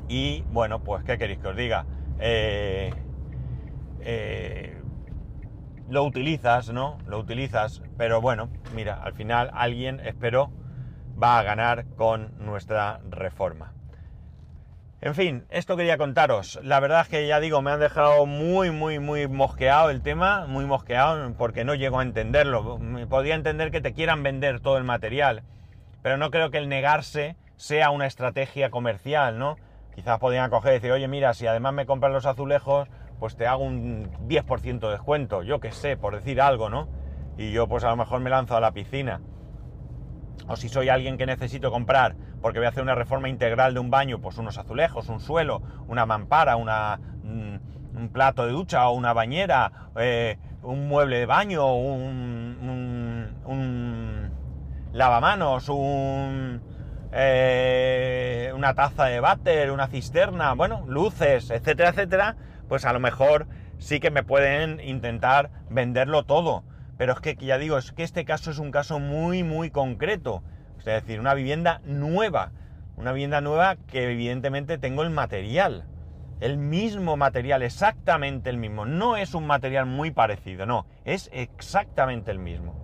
y 0.08 0.42
bueno, 0.50 0.80
pues 0.80 1.04
¿qué 1.04 1.18
queréis 1.18 1.38
que 1.38 1.48
os 1.48 1.56
diga? 1.56 1.86
Eh, 2.18 2.92
eh, 4.00 4.80
lo 5.88 6.04
utilizas, 6.04 6.70
¿no? 6.72 6.98
Lo 7.06 7.18
utilizas, 7.18 7.82
pero 7.96 8.20
bueno, 8.20 8.48
mira, 8.74 8.94
al 8.94 9.12
final 9.12 9.50
alguien, 9.52 10.00
espero, 10.00 10.50
va 11.22 11.38
a 11.38 11.42
ganar 11.42 11.86
con 11.96 12.32
nuestra 12.38 13.00
reforma. 13.10 13.73
En 15.04 15.14
fin, 15.14 15.44
esto 15.50 15.76
quería 15.76 15.98
contaros. 15.98 16.58
La 16.62 16.80
verdad 16.80 17.02
es 17.02 17.08
que 17.08 17.26
ya 17.26 17.38
digo, 17.38 17.60
me 17.60 17.70
han 17.70 17.78
dejado 17.78 18.24
muy, 18.24 18.70
muy, 18.70 19.00
muy 19.00 19.28
mosqueado 19.28 19.90
el 19.90 20.00
tema, 20.00 20.46
muy 20.46 20.64
mosqueado, 20.64 21.34
porque 21.34 21.62
no 21.62 21.74
llego 21.74 21.98
a 21.98 22.02
entenderlo. 22.02 22.80
Podría 23.10 23.34
entender 23.34 23.70
que 23.70 23.82
te 23.82 23.92
quieran 23.92 24.22
vender 24.22 24.60
todo 24.60 24.78
el 24.78 24.84
material, 24.84 25.42
pero 26.00 26.16
no 26.16 26.30
creo 26.30 26.50
que 26.50 26.56
el 26.56 26.70
negarse 26.70 27.36
sea 27.56 27.90
una 27.90 28.06
estrategia 28.06 28.70
comercial, 28.70 29.38
¿no? 29.38 29.58
Quizás 29.94 30.18
podrían 30.18 30.48
coger 30.48 30.72
y 30.72 30.74
decir, 30.76 30.92
oye, 30.92 31.06
mira, 31.06 31.34
si 31.34 31.46
además 31.46 31.74
me 31.74 31.84
compras 31.84 32.10
los 32.10 32.24
azulejos, 32.24 32.88
pues 33.20 33.36
te 33.36 33.46
hago 33.46 33.62
un 33.62 34.10
10% 34.26 34.86
de 34.86 34.92
descuento, 34.92 35.42
yo 35.42 35.60
qué 35.60 35.70
sé, 35.70 35.98
por 35.98 36.14
decir 36.14 36.40
algo, 36.40 36.70
¿no? 36.70 36.88
Y 37.36 37.52
yo 37.52 37.68
pues 37.68 37.84
a 37.84 37.90
lo 37.90 37.96
mejor 37.96 38.20
me 38.20 38.30
lanzo 38.30 38.56
a 38.56 38.60
la 38.60 38.72
piscina. 38.72 39.20
O 40.48 40.56
si 40.56 40.70
soy 40.70 40.88
alguien 40.88 41.18
que 41.18 41.26
necesito 41.26 41.70
comprar 41.70 42.16
porque 42.44 42.58
voy 42.58 42.66
a 42.66 42.68
hacer 42.68 42.82
una 42.82 42.94
reforma 42.94 43.30
integral 43.30 43.72
de 43.72 43.80
un 43.80 43.88
baño, 43.88 44.18
pues 44.20 44.36
unos 44.36 44.58
azulejos, 44.58 45.08
un 45.08 45.18
suelo, 45.18 45.62
una 45.88 46.04
mampara, 46.04 46.56
una, 46.56 46.98
mm, 47.22 47.96
un 47.96 48.10
plato 48.10 48.44
de 48.44 48.52
ducha 48.52 48.86
o 48.86 48.92
una 48.92 49.14
bañera, 49.14 49.88
eh, 49.96 50.36
un 50.62 50.86
mueble 50.86 51.20
de 51.20 51.24
baño, 51.24 51.74
un, 51.74 53.32
un, 53.46 54.30
lavamanos, 54.92 55.70
un, 55.70 56.60
eh, 57.12 58.52
una 58.54 58.74
taza 58.74 59.06
de 59.06 59.20
váter, 59.20 59.70
una 59.70 59.86
cisterna, 59.86 60.52
bueno, 60.52 60.84
luces, 60.86 61.48
etcétera, 61.48 61.88
etcétera, 61.88 62.36
pues 62.68 62.84
a 62.84 62.92
lo 62.92 63.00
mejor 63.00 63.46
sí 63.78 64.00
que 64.00 64.10
me 64.10 64.22
pueden 64.22 64.80
intentar 64.80 65.48
venderlo 65.70 66.24
todo. 66.24 66.62
Pero 66.98 67.14
es 67.14 67.20
que 67.20 67.36
ya 67.36 67.56
digo, 67.56 67.78
es 67.78 67.92
que 67.92 68.02
este 68.02 68.26
caso 68.26 68.50
es 68.50 68.58
un 68.58 68.70
caso 68.70 68.98
muy, 68.98 69.42
muy 69.44 69.70
concreto. 69.70 70.42
Es 70.86 71.02
decir, 71.02 71.20
una 71.20 71.34
vivienda 71.34 71.80
nueva. 71.84 72.52
Una 72.96 73.12
vivienda 73.12 73.40
nueva 73.40 73.76
que 73.76 74.10
evidentemente 74.10 74.78
tengo 74.78 75.02
el 75.02 75.10
material. 75.10 75.84
El 76.40 76.58
mismo 76.58 77.16
material, 77.16 77.62
exactamente 77.62 78.50
el 78.50 78.58
mismo. 78.58 78.84
No 78.86 79.16
es 79.16 79.34
un 79.34 79.46
material 79.46 79.86
muy 79.86 80.10
parecido, 80.10 80.66
no. 80.66 80.86
Es 81.04 81.30
exactamente 81.32 82.30
el 82.30 82.38
mismo. 82.38 82.74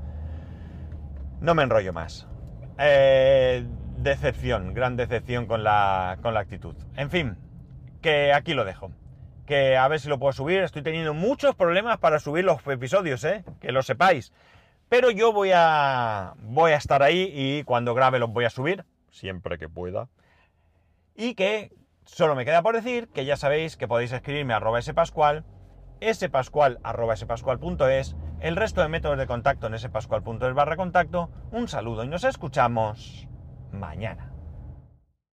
No 1.41 1.55
me 1.55 1.63
enrollo 1.63 1.93
más. 1.93 2.27
Eh, 2.79 3.67
decepción, 3.99 4.73
gran 4.73 4.97
decepción 4.97 5.47
con 5.47 5.63
la, 5.63 6.19
con 6.23 6.35
la 6.35 6.41
actitud. 6.41 6.75
En 6.97 7.11
fin, 7.11 7.37
que 8.01 8.33
aquí 8.33 8.55
lo 8.55 8.65
dejo 8.65 8.91
que 9.51 9.77
a 9.77 9.89
ver 9.89 9.99
si 9.99 10.09
lo 10.09 10.21
puedo 10.21 10.33
subir. 10.33 10.61
Estoy 10.61 10.83
teniendo 10.83 11.13
muchos 11.13 11.57
problemas 11.57 11.99
para 11.99 12.21
subir 12.21 12.45
los 12.45 12.65
episodios, 12.69 13.25
¿eh? 13.25 13.45
que 13.61 13.73
lo 13.73 13.83
sepáis. 13.83 14.33
Pero 14.91 15.13
yo 15.13 15.33
voy 15.33 15.53
a, 15.55 16.35
voy 16.43 16.73
a 16.73 16.77
estar 16.77 17.05
ahí 17.05 17.31
y 17.33 17.63
cuando 17.63 17.95
grabe 17.95 18.19
los 18.19 18.33
voy 18.33 18.45
a 18.45 18.51
subir, 18.51 18.85
siempre 19.09 19.57
que 19.57 19.69
pueda. 19.69 20.09
Y 21.15 21.35
que 21.37 21.73
solo 22.05 22.35
me 22.35 22.45
queda 22.45 22.61
por 22.61 22.75
decir 22.75 23.09
que 23.09 23.25
ya 23.25 23.37
sabéis 23.37 23.77
que 23.77 23.87
podéis 23.87 24.11
escribirme 24.11 24.53
a 24.53 24.57
arroba 24.57 24.83
spascual, 24.83 25.45
spascual 26.13 26.81
arroba 26.83 27.15
spascual.es, 27.15 28.17
el 28.41 28.57
resto 28.57 28.83
de 28.83 28.89
métodos 28.89 29.17
de 29.17 29.29
contacto 29.29 29.69
en 29.69 29.79
spascual.es 29.79 30.55
barra 30.55 30.77
contacto. 30.77 31.31
Un 31.53 31.69
saludo 31.69 32.03
y 32.03 32.09
nos 32.09 32.25
escuchamos 32.25 33.29
mañana. 33.71 34.30